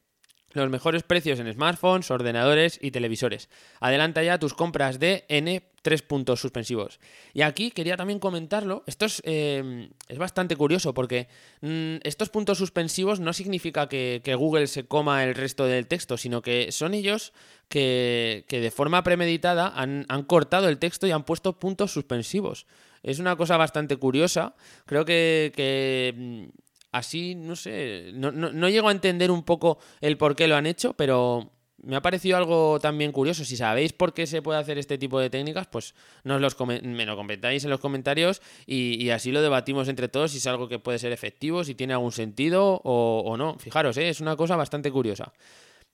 Los 0.52 0.70
mejores 0.70 1.02
precios 1.02 1.38
en 1.38 1.52
smartphones, 1.52 2.10
ordenadores 2.10 2.78
y 2.80 2.90
televisores. 2.90 3.50
Adelanta 3.80 4.22
ya 4.22 4.38
tus 4.38 4.54
compras 4.54 4.98
de 4.98 5.24
N 5.28 5.62
tres 5.86 6.02
puntos 6.02 6.40
suspensivos. 6.40 6.98
Y 7.32 7.42
aquí 7.42 7.70
quería 7.70 7.96
también 7.96 8.18
comentarlo. 8.18 8.82
Esto 8.86 9.04
es, 9.04 9.22
eh, 9.24 9.88
bastante 10.18 10.56
curioso 10.56 10.92
porque 10.94 11.28
mm, 11.60 11.98
estos 12.02 12.28
puntos 12.28 12.58
suspensivos 12.58 13.20
no 13.20 13.32
significa 13.32 13.88
que, 13.88 14.20
Google 14.36 14.66
se 14.66 14.88
coma 14.88 15.22
el 15.22 15.36
resto 15.36 15.64
del 15.66 15.86
texto, 15.86 16.16
sino 16.16 16.42
que 16.42 16.72
son 16.72 16.92
ellos 16.92 17.32
que, 17.68 18.44
de 18.48 18.70
forma 18.72 19.04
premeditada 19.04 19.72
han, 19.76 20.04
cortado 20.24 20.68
el 20.68 20.78
texto 20.78 21.06
y 21.06 21.12
han 21.12 21.22
puesto 21.22 21.60
puntos 21.60 21.92
suspensivos. 21.92 22.66
Es 23.06 23.20
una 23.20 23.36
cosa 23.36 23.56
bastante 23.56 23.96
curiosa. 23.96 24.56
Creo 24.84 25.04
que, 25.04 26.12
mm, 26.14 26.44
así, 26.90 27.36
no 27.36 27.54
sé, 27.54 28.10
no, 28.12 28.32
no, 28.32 28.68
llego 28.68 28.88
a 28.88 28.92
entender 28.92 29.30
un 29.30 29.44
poco 29.44 29.78
el 30.00 30.18
por 30.18 30.34
qué 30.34 30.48
lo 30.48 30.56
han 30.56 30.66
hecho, 30.66 30.92
pero 30.94 31.52
me 31.78 31.94
ha 31.94 32.02
parecido 32.02 32.36
algo 32.36 32.80
también 32.80 33.12
curioso. 33.12 33.44
Si 33.44 33.56
sabéis 33.56 33.92
por 33.92 34.12
qué 34.12 34.26
se 34.26 34.42
puede 34.42 34.58
hacer 34.58 34.76
este 34.76 34.98
tipo 34.98 35.20
de 35.20 35.30
técnicas, 35.30 35.68
pues 35.68 35.94
nos 36.24 36.40
los 36.40 36.56
me 36.82 37.06
lo 37.06 37.16
comentáis 37.16 37.62
en 37.62 37.70
los 37.70 37.78
comentarios 37.78 38.42
y, 38.66 39.08
así 39.10 39.30
lo 39.30 39.40
debatimos 39.40 39.86
entre 39.86 40.08
todos 40.08 40.32
si 40.32 40.38
es 40.38 40.46
algo 40.48 40.68
que 40.68 40.80
puede 40.80 40.98
ser 40.98 41.12
efectivo, 41.12 41.62
si 41.62 41.76
tiene 41.76 41.92
algún 41.92 42.10
sentido 42.12 42.80
o, 42.82 43.36
no. 43.36 43.56
Fijaros, 43.60 43.96
¿eh? 43.98 44.08
es 44.08 44.20
una 44.20 44.34
cosa 44.34 44.56
bastante 44.56 44.90
curiosa. 44.90 45.32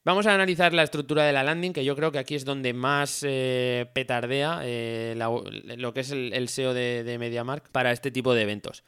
Vamos 0.05 0.27
a 0.27 0.35
analizar 0.35 0.73
la 0.73 0.83
estructura 0.83 1.25
de 1.25 1.33
la 1.33 1.45
landing, 1.45 1.73
que 1.73 1.85
yo 1.85 1.95
creo 1.95 2.11
que 2.11 2.19
aquí 2.19 2.35
es 2.35 2.45
donde 2.45 2.73
más 2.73 3.25
eh, 3.25 3.89
petardea 3.95 4.61
eh, 4.65 5.15
lo 5.17 5.95
que 5.95 6.01
es 6.01 6.11
el, 6.11 6.49
SEO 6.49 6.75
de, 6.75 7.17
MediaMark 7.21 7.71
para 7.71 7.93
este 7.93 8.11
tipo 8.11 8.35
de 8.35 8.43
eventos. 8.43 8.83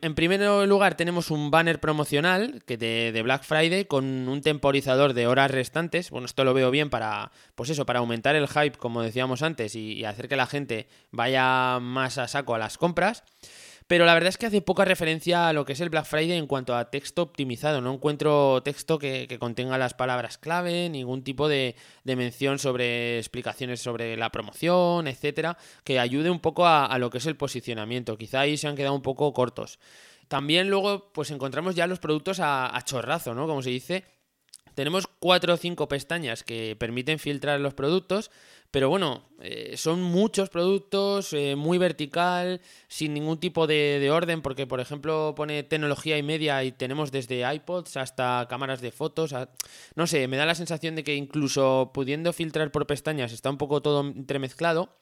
En 0.00 0.14
primer 0.14 0.40
lugar 0.68 0.96
tenemos 0.96 1.32
un 1.32 1.50
banner 1.50 1.80
promocional 1.80 2.62
que 2.66 2.76
de, 2.76 3.20
Black 3.22 3.42
Friday 3.42 3.86
con 3.86 4.28
un 4.28 4.42
temporizador 4.42 5.12
de 5.12 5.26
horas 5.26 5.50
restantes. 5.50 6.10
Bueno, 6.10 6.26
esto 6.26 6.44
lo 6.44 6.54
veo 6.54 6.70
bien 6.70 6.88
para, 6.88 7.32
pues 7.56 7.70
eso, 7.70 7.84
para 7.84 7.98
aumentar 7.98 8.36
el 8.36 8.46
hype, 8.46 8.78
como 8.78 9.02
decíamos 9.02 9.42
antes, 9.42 9.74
y 9.74 10.04
hacer 10.04 10.28
que 10.28 10.36
la 10.36 10.46
gente 10.46 10.86
vaya 11.10 11.80
más 11.80 12.18
a 12.18 12.28
saco 12.28 12.54
a 12.54 12.58
las 12.58 12.78
compras. 12.78 13.24
Pero 13.86 14.06
la 14.06 14.14
verdad 14.14 14.30
es 14.30 14.38
que 14.38 14.46
hace 14.46 14.62
poca 14.62 14.86
referencia 14.86 15.48
a 15.48 15.52
lo 15.52 15.66
que 15.66 15.74
es 15.74 15.80
el 15.80 15.90
Black 15.90 16.06
Friday 16.06 16.38
en 16.38 16.46
cuanto 16.46 16.74
a 16.74 16.90
texto 16.90 17.20
optimizado. 17.20 17.82
No 17.82 17.92
encuentro 17.92 18.62
texto 18.62 18.98
que, 18.98 19.36
contenga 19.38 19.76
las 19.76 19.92
palabras 19.92 20.38
clave, 20.38 20.88
ningún 20.88 21.22
tipo 21.22 21.48
de, 21.48 21.76
mención 22.04 22.58
sobre 22.58 23.18
explicaciones 23.18 23.80
sobre 23.80 24.16
la 24.16 24.30
promoción, 24.30 25.06
etcétera, 25.06 25.58
que 25.84 26.00
ayude 26.00 26.30
un 26.30 26.40
poco 26.40 26.66
a, 26.66 26.96
lo 26.98 27.10
que 27.10 27.18
es 27.18 27.26
el 27.26 27.36
posicionamiento. 27.36 28.16
Quizá 28.16 28.40
ahí 28.40 28.56
se 28.56 28.68
han 28.68 28.76
quedado 28.76 28.94
un 28.94 29.02
poco 29.02 29.30
cortos. 29.34 29.78
También 30.28 30.70
luego, 30.70 31.12
pues 31.12 31.30
encontramos 31.30 31.74
ya 31.74 31.86
los 31.86 31.98
productos 31.98 32.40
a, 32.40 32.74
a 32.74 32.82
chorrazo, 32.82 33.34
¿no? 33.34 33.46
Como 33.46 33.62
se 33.62 33.70
dice. 33.70 34.04
Tenemos 34.74 35.06
cuatro 35.06 35.54
o 35.54 35.56
cinco 35.56 35.86
pestañas 35.86 36.42
que 36.42 36.74
permiten 36.74 37.20
filtrar 37.20 37.60
los 37.60 37.74
productos, 37.74 38.32
pero 38.74 38.88
bueno, 38.88 39.22
eh, 39.40 39.76
son 39.76 40.02
muchos 40.02 40.50
productos, 40.50 41.32
eh, 41.32 41.54
muy 41.54 41.78
vertical, 41.78 42.60
sin 42.88 43.14
ningún 43.14 43.38
tipo 43.38 43.68
de, 43.68 44.10
orden, 44.10 44.42
porque 44.42 44.66
por 44.66 44.80
ejemplo 44.80 45.32
pone 45.36 45.62
tecnología 45.62 46.18
y 46.18 46.24
media 46.24 46.64
y 46.64 46.72
tenemos 46.72 47.12
desde 47.12 47.48
iPods 47.54 47.96
hasta 47.96 48.48
cámaras 48.50 48.80
de 48.80 48.90
fotos. 48.90 49.32
no 49.94 50.08
sé, 50.08 50.26
me 50.26 50.36
da 50.36 50.44
la 50.44 50.56
sensación 50.56 50.96
de 50.96 51.04
que 51.04 51.14
incluso 51.14 51.92
pudiendo 51.94 52.32
filtrar 52.32 52.72
por 52.72 52.88
pestañas 52.88 53.30
está 53.30 53.48
un 53.48 53.58
poco 53.58 53.80
todo 53.80 54.00
entremezclado. 54.00 54.96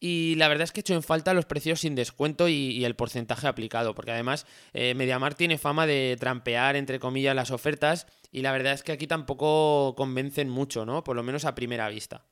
Y 0.00 0.34
la 0.34 0.48
verdad 0.48 0.64
es 0.64 0.72
que 0.72 0.80
he 0.80 0.82
hecho 0.82 0.92
en 0.92 1.02
falta 1.02 1.32
los 1.32 1.46
precios 1.46 1.80
sin 1.80 1.94
descuento 1.94 2.46
y, 2.46 2.84
el 2.84 2.94
porcentaje 2.94 3.46
aplicado, 3.46 3.94
porque 3.94 4.10
además 4.10 4.44
eh, 4.74 4.92
MediaMar 4.94 5.34
tiene 5.34 5.56
fama 5.56 5.86
de 5.86 6.18
trampear, 6.20 6.76
entre 6.76 6.98
comillas, 6.98 7.34
las 7.34 7.50
ofertas, 7.50 8.06
y 8.30 8.42
la 8.42 8.52
verdad 8.52 8.74
es 8.74 8.82
que 8.82 8.92
aquí 8.92 9.06
tampoco 9.06 9.94
convencen 9.96 10.50
mucho, 10.50 10.84
¿no? 10.84 11.02
Por 11.04 11.16
lo 11.16 11.22
menos 11.22 11.46
a 11.46 11.54
primera 11.54 11.88
vista. 11.88 12.22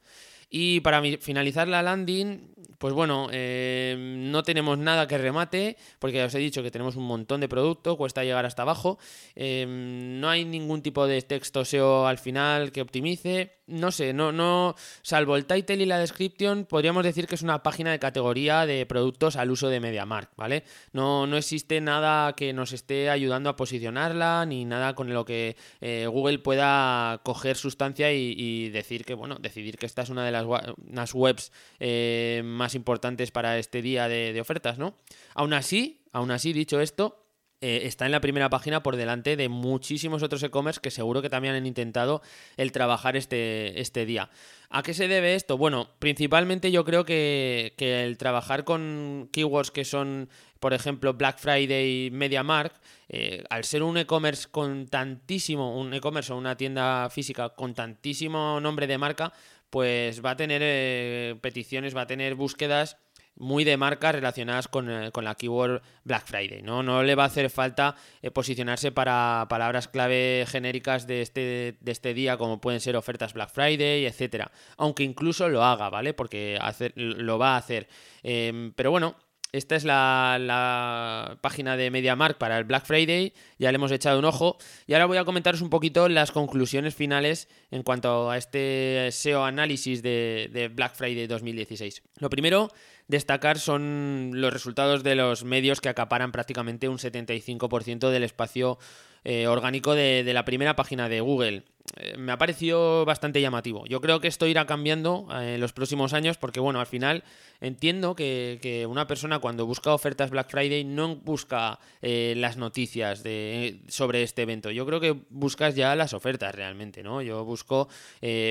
Y 0.54 0.80
para 0.80 1.02
finalizar 1.18 1.66
la 1.66 1.82
landing, 1.82 2.52
pues 2.82 2.94
bueno, 2.94 3.28
eh, 3.30 3.94
no 3.96 4.42
tenemos 4.42 4.76
nada 4.76 5.06
que 5.06 5.16
remate, 5.16 5.76
porque 6.00 6.16
ya 6.16 6.24
os 6.24 6.34
he 6.34 6.40
dicho 6.40 6.64
que 6.64 6.72
tenemos 6.72 6.96
un 6.96 7.04
montón 7.04 7.40
de 7.40 7.48
producto, 7.48 7.96
cuesta 7.96 8.24
llegar 8.24 8.44
hasta 8.44 8.62
abajo. 8.62 8.98
Eh, 9.36 9.66
no 9.68 10.28
hay 10.28 10.44
ningún 10.44 10.82
tipo 10.82 11.06
de 11.06 11.22
texto 11.22 11.64
SEO 11.64 12.08
al 12.08 12.18
final 12.18 12.72
que 12.72 12.82
optimice 12.82 13.62
no 13.72 13.90
sé, 13.90 14.12
no, 14.12 14.32
no, 14.32 14.74
salvo 15.02 15.36
el 15.36 15.46
title 15.46 15.82
y 15.82 15.86
la 15.86 15.98
description, 15.98 16.66
podríamos 16.66 17.04
decir 17.04 17.26
que 17.26 17.34
es 17.34 17.42
una 17.42 17.62
página 17.62 17.90
de 17.90 17.98
categoría 17.98 18.66
de 18.66 18.84
productos 18.86 19.36
al 19.36 19.50
uso 19.50 19.68
de 19.68 19.80
MediaMark, 19.80 20.30
¿vale? 20.36 20.64
No, 20.92 21.26
no 21.26 21.36
existe 21.36 21.80
nada 21.80 22.34
que 22.34 22.52
nos 22.52 22.72
esté 22.72 23.08
ayudando 23.08 23.48
a 23.48 23.56
posicionarla, 23.56 24.44
ni 24.46 24.64
nada 24.64 24.94
con 24.94 25.12
lo 25.12 25.24
que 25.24 25.56
eh, 25.80 26.06
Google 26.06 26.38
pueda 26.40 27.20
coger 27.24 27.56
sustancia 27.56 28.12
y, 28.12 28.68
decir 28.70 29.04
que, 29.04 29.14
bueno, 29.14 29.36
decidir 29.40 29.76
que 29.78 29.86
esta 29.86 30.02
es 30.02 30.10
una 30.10 30.24
de 30.24 30.32
las, 30.32 31.14
webs 31.14 31.52
eh, 31.80 32.42
importantes 32.74 33.30
para 33.30 33.58
este 33.58 33.82
día 33.82 34.08
de, 34.08 34.40
ofertas, 34.40 34.78
¿no? 34.78 34.96
Aún 35.34 35.52
así, 35.52 36.02
aún 36.12 36.30
así, 36.30 36.52
dicho 36.52 36.80
esto, 36.80 37.18
eh, 37.60 37.82
está 37.86 38.06
en 38.06 38.12
la 38.12 38.20
primera 38.20 38.50
página 38.50 38.82
por 38.82 38.96
delante 38.96 39.36
de 39.36 39.48
muchísimos 39.48 40.24
otros 40.24 40.42
e-commerce 40.42 40.80
que 40.80 40.90
seguro 40.90 41.22
que 41.22 41.30
también 41.30 41.54
han 41.54 41.64
intentado 41.64 42.20
el 42.56 42.72
trabajar 42.72 43.16
este, 43.16 43.80
este 43.80 44.04
día. 44.04 44.30
¿A 44.74 44.82
qué 44.82 44.94
se 44.94 45.06
debe 45.06 45.34
esto? 45.34 45.58
Bueno, 45.58 45.90
principalmente 45.98 46.72
yo 46.72 46.82
creo 46.84 47.04
que, 47.04 47.74
el 47.78 48.16
trabajar 48.16 48.64
con 48.64 49.28
keywords 49.30 49.70
que 49.70 49.84
son, 49.84 50.30
por 50.60 50.72
ejemplo, 50.72 51.12
Black 51.12 51.38
Friday, 51.38 52.10
MediaMark, 52.10 52.72
eh, 53.10 53.44
al 53.50 53.64
ser 53.64 53.82
un 53.82 53.98
e-commerce 53.98 54.48
con 54.50 54.86
tantísimo, 54.88 55.78
un 55.78 55.92
e-commerce 55.92 56.32
o 56.32 56.38
una 56.38 56.56
tienda 56.56 57.10
física 57.10 57.50
con 57.50 57.74
tantísimo 57.74 58.60
nombre 58.60 58.86
de 58.86 58.96
marca, 58.96 59.34
pues 59.72 60.22
va 60.22 60.32
a 60.32 60.36
tener 60.36 60.60
eh, 60.62 61.34
peticiones, 61.40 61.96
va 61.96 62.02
a 62.02 62.06
tener 62.06 62.34
búsquedas 62.34 62.98
muy 63.36 63.64
de 63.64 63.78
marcas 63.78 64.14
relacionadas 64.14 64.66
eh, 64.66 65.10
con, 65.10 65.24
la 65.24 65.34
keyword 65.34 65.80
Black 66.04 66.26
Friday. 66.26 66.60
¿no? 66.60 66.82
no 66.82 67.02
le 67.02 67.14
va 67.14 67.22
a 67.22 67.28
hacer 67.28 67.48
falta 67.48 67.96
eh, 68.20 68.30
posicionarse 68.30 68.92
para 68.92 69.46
palabras 69.48 69.88
clave 69.88 70.44
genéricas 70.46 71.06
de 71.06 71.22
este, 71.22 71.78
de 71.80 71.90
este 71.90 72.12
día, 72.12 72.36
como 72.36 72.60
pueden 72.60 72.80
ser 72.80 72.96
ofertas 72.96 73.32
Black 73.32 73.48
Friday, 73.48 74.04
etcétera. 74.04 74.52
Aunque 74.76 75.04
incluso 75.04 75.48
lo 75.48 75.64
haga, 75.64 75.88
¿vale? 75.88 76.12
Porque 76.12 76.58
lo 76.94 77.38
va 77.38 77.54
a 77.54 77.56
hacer. 77.56 77.88
Em, 78.22 78.74
pero 78.74 78.90
bueno, 78.90 79.16
esta 79.52 79.76
es 79.76 79.84
la, 79.84 81.38
página 81.42 81.76
de 81.76 81.90
MediaMark 81.90 82.38
para 82.38 82.58
el 82.58 82.64
Black 82.64 82.86
Friday, 82.86 83.34
ya 83.58 83.70
le 83.70 83.76
hemos 83.76 83.92
echado 83.92 84.18
un 84.18 84.24
ojo 84.24 84.56
y 84.86 84.94
ahora 84.94 85.06
voy 85.06 85.18
a 85.18 85.24
comentaros 85.24 85.60
un 85.60 85.68
poquito 85.68 86.08
las 86.08 86.32
conclusiones 86.32 86.94
finales 86.94 87.48
en 87.70 87.82
cuanto 87.82 88.30
a 88.30 88.38
este 88.38 89.10
SEO 89.12 89.44
análisis 89.44 90.02
de, 90.02 90.70
Black 90.74 90.94
Friday 90.94 91.26
2016. 91.26 92.02
Lo 92.18 92.30
primero 92.30 92.70
destacar 93.08 93.58
son 93.58 94.30
los 94.34 94.52
resultados 94.52 95.02
de 95.02 95.16
los 95.16 95.44
medios 95.44 95.82
que 95.82 95.90
acaparan 95.90 96.32
prácticamente 96.32 96.88
un 96.88 96.98
75% 96.98 98.08
del 98.08 98.24
espacio 98.24 98.78
eh, 99.24 99.46
orgánico 99.46 99.94
de, 99.94 100.24
la 100.32 100.44
primera 100.46 100.76
página 100.76 101.08
de 101.10 101.20
Google. 101.20 101.64
Eh, 101.96 102.16
me 102.16 102.32
ha 102.32 102.38
parecido 102.38 103.04
bastante 103.04 103.40
llamativo. 103.40 103.84
Yo 103.86 104.00
creo 104.00 104.20
que 104.20 104.28
esto 104.28 104.46
irá 104.46 104.66
cambiando 104.66 105.26
eh, 105.32 105.54
en 105.54 105.60
los 105.60 105.72
próximos 105.72 106.12
años 106.12 106.38
porque, 106.38 106.60
bueno, 106.60 106.80
al 106.80 106.86
final 106.86 107.24
entiendo 107.60 108.14
que, 108.14 108.86
una 108.88 109.06
persona 109.06 109.38
cuando 109.38 109.66
busca 109.66 109.94
ofertas 109.94 110.30
Black 110.30 110.50
Friday 110.50 110.84
no 110.84 111.16
busca 111.16 111.78
las 112.00 112.56
noticias 112.56 113.22
de, 113.22 113.80
sobre 113.86 114.22
este 114.22 114.42
evento. 114.42 114.70
Yo 114.70 114.84
creo 114.86 114.98
que 115.00 115.16
buscas 115.30 115.76
ya 115.76 115.94
las 115.94 116.12
ofertas 116.12 116.54
realmente, 116.54 117.02
¿no? 117.04 117.22
Yo 117.22 117.44
busco 117.44 117.88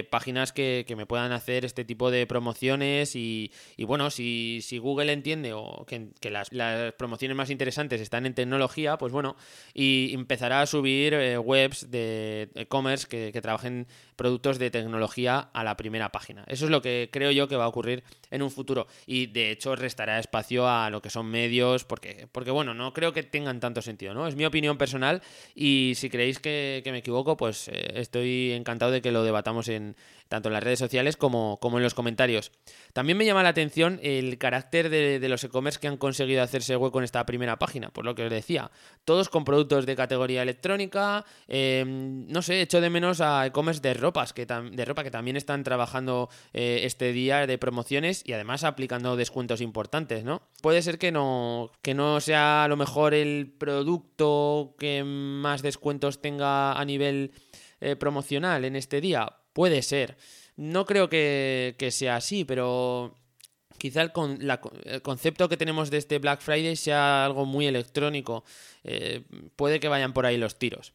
páginas 0.09 0.53
que, 0.53 0.85
me 0.95 1.05
puedan 1.05 1.33
hacer 1.33 1.65
este 1.65 1.83
tipo 1.83 2.09
de 2.09 2.25
promociones 2.25 3.15
y, 3.15 3.51
bueno, 3.79 4.09
si, 4.11 4.61
si, 4.61 4.77
Google 4.77 5.11
entiende 5.11 5.51
o 5.53 5.85
que, 5.85 6.29
las, 6.29 6.51
las, 6.53 6.93
promociones 6.93 7.35
más 7.35 7.49
interesantes 7.49 7.99
están 7.99 8.25
en 8.25 8.33
tecnología, 8.33 8.97
pues 8.97 9.11
bueno, 9.11 9.35
y 9.73 10.13
empezará 10.13 10.61
a 10.61 10.65
subir 10.65 11.13
eh, 11.13 11.37
webs 11.37 11.91
de 11.91 12.49
e-commerce 12.55 13.07
que, 13.07 13.20
que, 13.31 13.41
trabajen 13.41 13.87
productos 14.15 14.57
de 14.57 14.71
tecnología 14.71 15.49
a 15.53 15.63
la 15.63 15.77
primera 15.77 16.11
página. 16.11 16.43
Eso 16.47 16.65
es 16.65 16.71
lo 16.71 16.81
que 16.81 17.09
creo 17.11 17.31
yo 17.31 17.47
que 17.47 17.55
va 17.55 17.65
a 17.65 17.67
ocurrir 17.67 18.03
en 18.31 18.41
un 18.41 18.49
futuro. 18.49 18.87
Y 19.05 19.27
de 19.27 19.51
hecho 19.51 19.75
restará 19.75 20.19
espacio 20.19 20.67
a 20.67 20.89
lo 20.89 21.01
que 21.01 21.09
son 21.09 21.27
medios, 21.27 21.83
porque, 21.83 22.27
porque 22.31 22.51
bueno, 22.51 22.73
no 22.73 22.93
creo 22.93 23.13
que 23.13 23.23
tengan 23.23 23.59
tanto 23.59 23.81
sentido, 23.81 24.13
¿no? 24.13 24.27
Es 24.27 24.35
mi 24.35 24.45
opinión 24.45 24.77
personal 24.77 25.21
y 25.53 25.93
si 25.95 26.09
creéis 26.09 26.39
que, 26.39 26.81
me 26.85 26.97
equivoco, 26.97 27.37
pues 27.37 27.67
eh, 27.67 27.93
estoy 27.95 28.51
encantado 28.51 28.91
de 28.91 29.01
que 29.01 29.11
lo 29.11 29.23
debatamos 29.23 29.67
en, 29.67 29.95
tanto 30.31 30.49
en 30.49 30.53
las 30.53 30.63
redes 30.63 30.79
sociales 30.79 31.17
como, 31.17 31.59
como 31.61 31.77
en 31.77 31.83
los 31.83 31.93
comentarios. 31.93 32.51
También 32.93 33.17
me 33.17 33.25
llama 33.25 33.43
la 33.43 33.49
atención 33.49 33.99
el 34.01 34.37
carácter 34.37 34.89
de, 34.89 35.27
los 35.27 35.43
e-commerce 35.43 35.79
que 35.79 35.87
han 35.87 35.97
conseguido 35.97 36.41
hacerse 36.41 36.75
hueco 36.77 36.99
en 36.99 37.03
esta 37.03 37.25
primera 37.25 37.59
página, 37.59 37.89
por 37.89 38.05
lo 38.05 38.15
que 38.15 38.23
os 38.23 38.31
decía. 38.31 38.71
Todos 39.03 39.27
con 39.27 39.43
productos 39.43 39.85
de 39.85 39.95
categoría 39.95 40.41
electrónica, 40.41 41.25
em, 41.47 42.27
no 42.27 42.41
sé, 42.41 42.61
echo 42.61 42.79
de 42.79 42.89
menos 42.89 43.19
a 43.19 43.45
e-commerce 43.45 43.81
de 43.81 43.93
ropas, 43.93 44.31
que 44.31 44.45
de 44.45 44.85
ropa 44.85 45.03
que 45.03 45.11
también 45.11 45.35
están 45.35 45.63
trabajando 45.63 46.29
eh, 46.53 46.81
este 46.83 47.11
día 47.11 47.45
de 47.45 47.57
promociones 47.57 48.20
y 48.25 48.33
además 48.33 48.63
aplicando 48.63 49.15
descuentos 49.15 49.61
importantes, 49.61 50.23
¿no? 50.23 50.41
Puede 50.61 50.81
ser 50.81 50.97
que 50.97 51.11
no, 51.11 51.71
que 51.81 51.93
no 51.93 52.19
sea 52.21 52.63
a 52.63 52.67
lo 52.67 52.77
mejor 52.77 53.13
el 53.13 53.53
producto 53.57 54.75
que 54.77 55.03
más 55.03 55.61
descuentos 55.61 56.21
tenga 56.21 56.73
a 56.73 56.85
nivel 56.85 57.31
eh, 57.79 57.95
promocional 57.95 58.65
en 58.65 58.75
este 58.75 59.01
día 59.01 59.37
Puede 59.53 59.81
ser. 59.81 60.17
No 60.55 60.85
creo 60.85 61.09
que, 61.09 61.75
sea 61.91 62.17
así, 62.17 62.45
pero 62.45 63.15
quizá 63.77 64.01
el, 64.01 64.11
concepto 65.01 65.49
que 65.49 65.57
tenemos 65.57 65.89
de 65.89 65.97
este 65.97 66.19
Black 66.19 66.41
Friday 66.41 66.75
sea 66.75 67.25
algo 67.25 67.45
muy 67.45 67.67
electrónico. 67.67 68.43
Eh, 68.83 69.23
puede 69.55 69.79
que 69.79 69.87
vayan 69.87 70.13
por 70.13 70.25
ahí 70.25 70.37
los 70.37 70.57
tiros. 70.57 70.93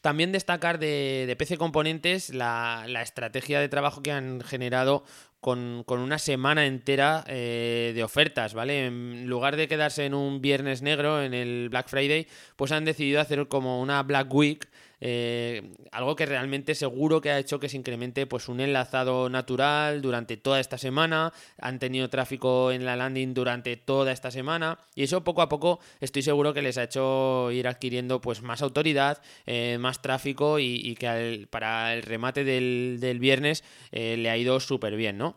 También 0.00 0.30
destacar 0.30 0.78
de, 0.78 1.34
PC 1.36 1.58
Componentes 1.58 2.30
la, 2.32 2.86
estrategia 3.02 3.58
de 3.58 3.68
trabajo 3.68 4.00
que 4.00 4.12
han 4.12 4.42
generado 4.42 5.04
con, 5.40 5.84
una 5.88 6.18
semana 6.18 6.66
entera 6.66 7.24
eh, 7.28 7.92
de 7.94 8.02
ofertas, 8.02 8.54
¿vale? 8.54 8.86
En 8.86 9.26
lugar 9.28 9.56
de 9.56 9.68
quedarse 9.68 10.04
en 10.04 10.14
un 10.14 10.40
viernes 10.40 10.82
negro, 10.82 11.22
en 11.22 11.34
el 11.34 11.68
Black 11.68 11.88
Friday, 11.88 12.26
pues 12.56 12.72
han 12.72 12.84
decidido 12.84 13.20
hacer 13.20 13.46
como 13.48 13.80
una 13.80 14.02
Black 14.02 14.32
Week 14.32 14.68
eh, 15.00 15.74
algo 15.92 16.16
que 16.16 16.26
realmente 16.26 16.74
seguro 16.74 17.20
que 17.20 17.30
ha 17.30 17.38
hecho 17.38 17.60
que 17.60 17.68
se 17.68 17.76
incremente 17.76 18.26
pues 18.26 18.48
un 18.48 18.60
enlazado 18.60 19.28
natural 19.28 20.02
durante 20.02 20.36
toda 20.36 20.60
esta 20.60 20.78
semana, 20.78 21.32
han 21.60 21.78
tenido 21.78 22.08
tráfico 22.08 22.72
en 22.72 22.84
la 22.84 22.96
landing 22.96 23.34
durante 23.34 23.76
toda 23.76 24.12
esta 24.12 24.30
semana 24.30 24.78
y 24.94 25.04
eso 25.04 25.24
poco 25.24 25.42
a 25.42 25.48
poco 25.48 25.80
estoy 26.00 26.22
seguro 26.22 26.54
que 26.54 26.62
les 26.62 26.78
ha 26.78 26.84
hecho 26.84 27.50
ir 27.52 27.68
adquiriendo 27.68 28.20
pues 28.20 28.42
más 28.42 28.62
autoridad, 28.62 29.22
eh, 29.46 29.78
más 29.78 30.02
tráfico 30.02 30.58
y, 30.58 30.94
que 30.96 31.46
para 31.50 31.94
el 31.94 32.02
remate 32.02 32.44
del, 32.44 33.18
viernes 33.20 33.64
eh, 33.92 34.16
le 34.16 34.30
ha 34.30 34.36
ido 34.36 34.60
súper 34.60 34.96
bien, 34.96 35.18
¿no? 35.18 35.36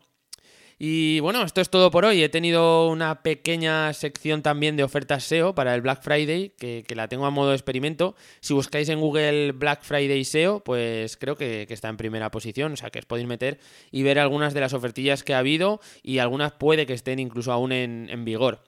Y 0.83 1.19
bueno, 1.19 1.43
esto 1.43 1.61
es 1.61 1.69
todo 1.69 1.91
por 1.91 2.05
hoy. 2.05 2.23
He 2.23 2.29
tenido 2.29 2.89
una 2.89 3.21
pequeña 3.21 3.93
sección 3.93 4.41
también 4.41 4.77
de 4.77 4.83
ofertas 4.83 5.23
SEO 5.25 5.53
para 5.53 5.75
el 5.75 5.81
Black 5.81 6.01
Friday, 6.01 6.55
que, 6.57 6.83
la 6.95 7.07
tengo 7.07 7.27
a 7.27 7.29
modo 7.29 7.49
de 7.49 7.55
experimento. 7.55 8.15
Si 8.39 8.55
buscáis 8.55 8.89
en 8.89 8.99
Google 8.99 9.51
Black 9.51 9.83
Friday 9.83 10.25
SEO, 10.25 10.63
pues 10.63 11.17
creo 11.17 11.35
que, 11.35 11.67
está 11.69 11.87
en 11.87 11.97
primera 11.97 12.31
posición, 12.31 12.73
o 12.73 12.77
sea 12.77 12.89
que 12.89 12.97
os 12.97 13.05
podéis 13.05 13.27
meter 13.27 13.59
y 13.91 14.01
ver 14.01 14.17
algunas 14.17 14.55
de 14.55 14.61
las 14.61 14.73
ofertillas 14.73 15.21
que 15.21 15.35
ha 15.35 15.37
habido 15.37 15.81
y 16.01 16.17
algunas 16.17 16.53
puede 16.53 16.87
que 16.87 16.93
estén 16.93 17.19
incluso 17.19 17.51
aún 17.51 17.73
en 17.73 18.25
vigor. 18.25 18.63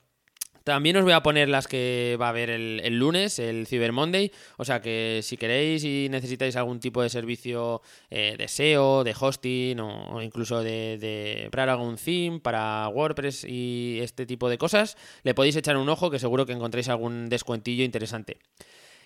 También 0.63 0.95
os 0.95 1.03
voy 1.03 1.11
a 1.11 1.21
poner 1.21 1.49
las 1.49 1.67
que 1.67 2.17
va 2.21 2.27
a 2.27 2.29
haber 2.29 2.49
el, 2.49 2.97
lunes, 2.97 3.37
el 3.37 3.67
Cyber 3.67 3.91
Monday. 3.91 4.31
O 4.57 4.63
sea 4.63 4.81
que 4.81 5.19
si 5.21 5.35
queréis 5.35 5.83
y 5.83 6.07
necesitáis 6.09 6.55
algún 6.55 6.79
tipo 6.79 7.01
de 7.01 7.09
servicio 7.09 7.81
eh, 8.09 8.35
de 8.37 8.47
SEO, 8.47 9.03
de 9.03 9.13
hosting 9.19 9.79
o, 9.81 10.21
incluso 10.21 10.63
de, 10.63 10.97
de 10.97 11.61
algún 11.61 11.97
theme 11.97 12.39
para 12.39 12.87
WordPress 12.87 13.43
y 13.43 13.99
este 14.01 14.25
tipo 14.25 14.49
de 14.49 14.57
cosas, 14.57 14.95
le 15.23 15.33
podéis 15.33 15.57
echar 15.57 15.75
un 15.75 15.89
ojo 15.89 16.09
que 16.09 16.19
seguro 16.19 16.45
que 16.45 16.53
encontréis 16.53 16.87
algún 16.87 17.27
descuentillo 17.27 17.83
interesante. 17.83 18.37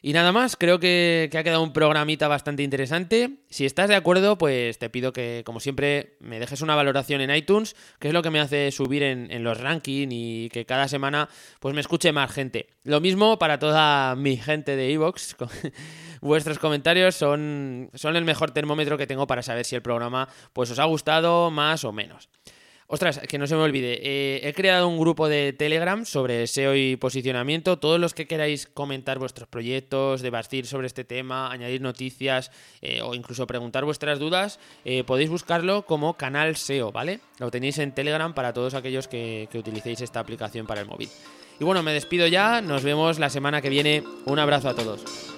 Y 0.02 0.14
nada 0.14 0.32
más, 0.32 0.56
creo 0.56 0.80
que, 0.80 1.30
ha 1.34 1.44
quedado 1.44 1.64
un 1.64 1.74
programita 1.74 2.28
bastante 2.28 2.64
interesante. 2.64 3.40
Si 3.50 3.66
estás 3.66 3.90
de 3.90 3.96
acuerdo, 3.96 4.38
pues 4.38 4.78
te 4.78 4.90
pido 4.90 5.14
que, 5.14 5.44
como 5.46 5.60
siempre, 5.60 6.18
me 6.20 6.40
dejes 6.40 6.62
una 6.62 6.76
valoración 6.76 7.22
en 7.22 7.36
iTunes, 7.36 7.76
que 8.00 8.10
es 8.10 8.14
lo 8.14 8.22
que 8.22 8.30
me 8.30 8.40
hace 8.40 8.72
subir 8.72 9.04
en, 9.04 9.44
los 9.44 9.60
rankings 9.60 10.14
y 10.14 10.50
que 10.50 10.66
cada 10.66 10.88
semana 10.88 11.30
pues 11.60 11.74
me 11.74 11.82
escuche 11.82 12.12
más 12.12 12.32
gente. 12.32 12.68
Lo 12.84 13.02
mismo 13.02 13.40
para 13.40 13.60
toda 13.60 14.16
mi 14.16 14.38
gente 14.38 14.76
de 14.76 14.92
Evox. 14.92 15.36
Vuestros 16.22 16.60
comentarios 16.60 17.16
son, 17.16 17.90
son 17.94 18.16
el 18.16 18.26
mejor 18.26 18.52
termómetro 18.52 18.98
que 18.98 19.08
tengo 19.08 19.28
para 19.28 19.44
saber 19.44 19.66
si 19.66 19.76
el 19.76 19.82
programa 19.82 20.28
pues 20.54 20.72
os 20.72 20.80
ha 20.80 20.86
gustado 20.86 21.52
más 21.52 21.84
o 21.84 21.92
menos. 21.92 22.30
Ostras, 22.90 23.20
que 23.28 23.38
no 23.38 23.48
se 23.48 23.56
me 23.56 23.64
olvide, 23.64 24.00
eh, 24.02 24.48
he 24.48 24.54
creado 24.54 24.88
un 24.88 24.98
grupo 24.98 25.28
de 25.28 25.52
Telegram 25.52 26.06
sobre 26.06 26.48
SEO 26.48 26.74
y 26.74 26.96
posicionamiento. 26.96 27.78
Todos 27.78 28.00
los 28.00 28.14
que 28.14 28.28
queráis 28.28 28.66
comentar 28.66 29.20
vuestros 29.20 29.50
proyectos, 29.50 30.22
debatir 30.22 30.66
sobre 30.66 30.88
este 30.88 31.04
tema, 31.04 31.52
añadir 31.52 31.82
noticias 31.82 32.50
eh, 32.82 33.02
o 33.02 33.14
incluso 33.14 33.46
preguntar 33.46 33.84
vuestras 33.84 34.20
dudas, 34.20 34.62
eh, 34.86 35.04
podéis 35.04 35.30
buscarlo 35.30 35.86
como 35.86 36.14
canal 36.14 36.56
SEO, 36.56 36.94
¿vale? 36.94 37.20
Lo 37.40 37.52
tenéis 37.52 37.78
en 37.80 37.92
Telegram 37.92 38.34
para 38.34 38.54
todos 38.54 38.74
aquellos 38.74 39.10
que, 39.10 39.50
que 39.52 39.60
utilicéis 39.60 40.00
esta 40.00 40.22
aplicación 40.22 40.66
para 40.66 40.80
el 40.80 40.88
móvil. 40.88 41.10
Y 41.60 41.66
bueno, 41.66 41.84
me 41.84 41.92
despido 41.92 42.26
ya, 42.28 42.62
nos 42.62 42.84
vemos 42.84 43.20
la 43.20 43.30
semana 43.30 43.62
que 43.62 43.70
viene. 43.70 44.04
Un 44.26 44.40
abrazo 44.40 44.70
a 44.70 44.76
todos. 44.76 45.37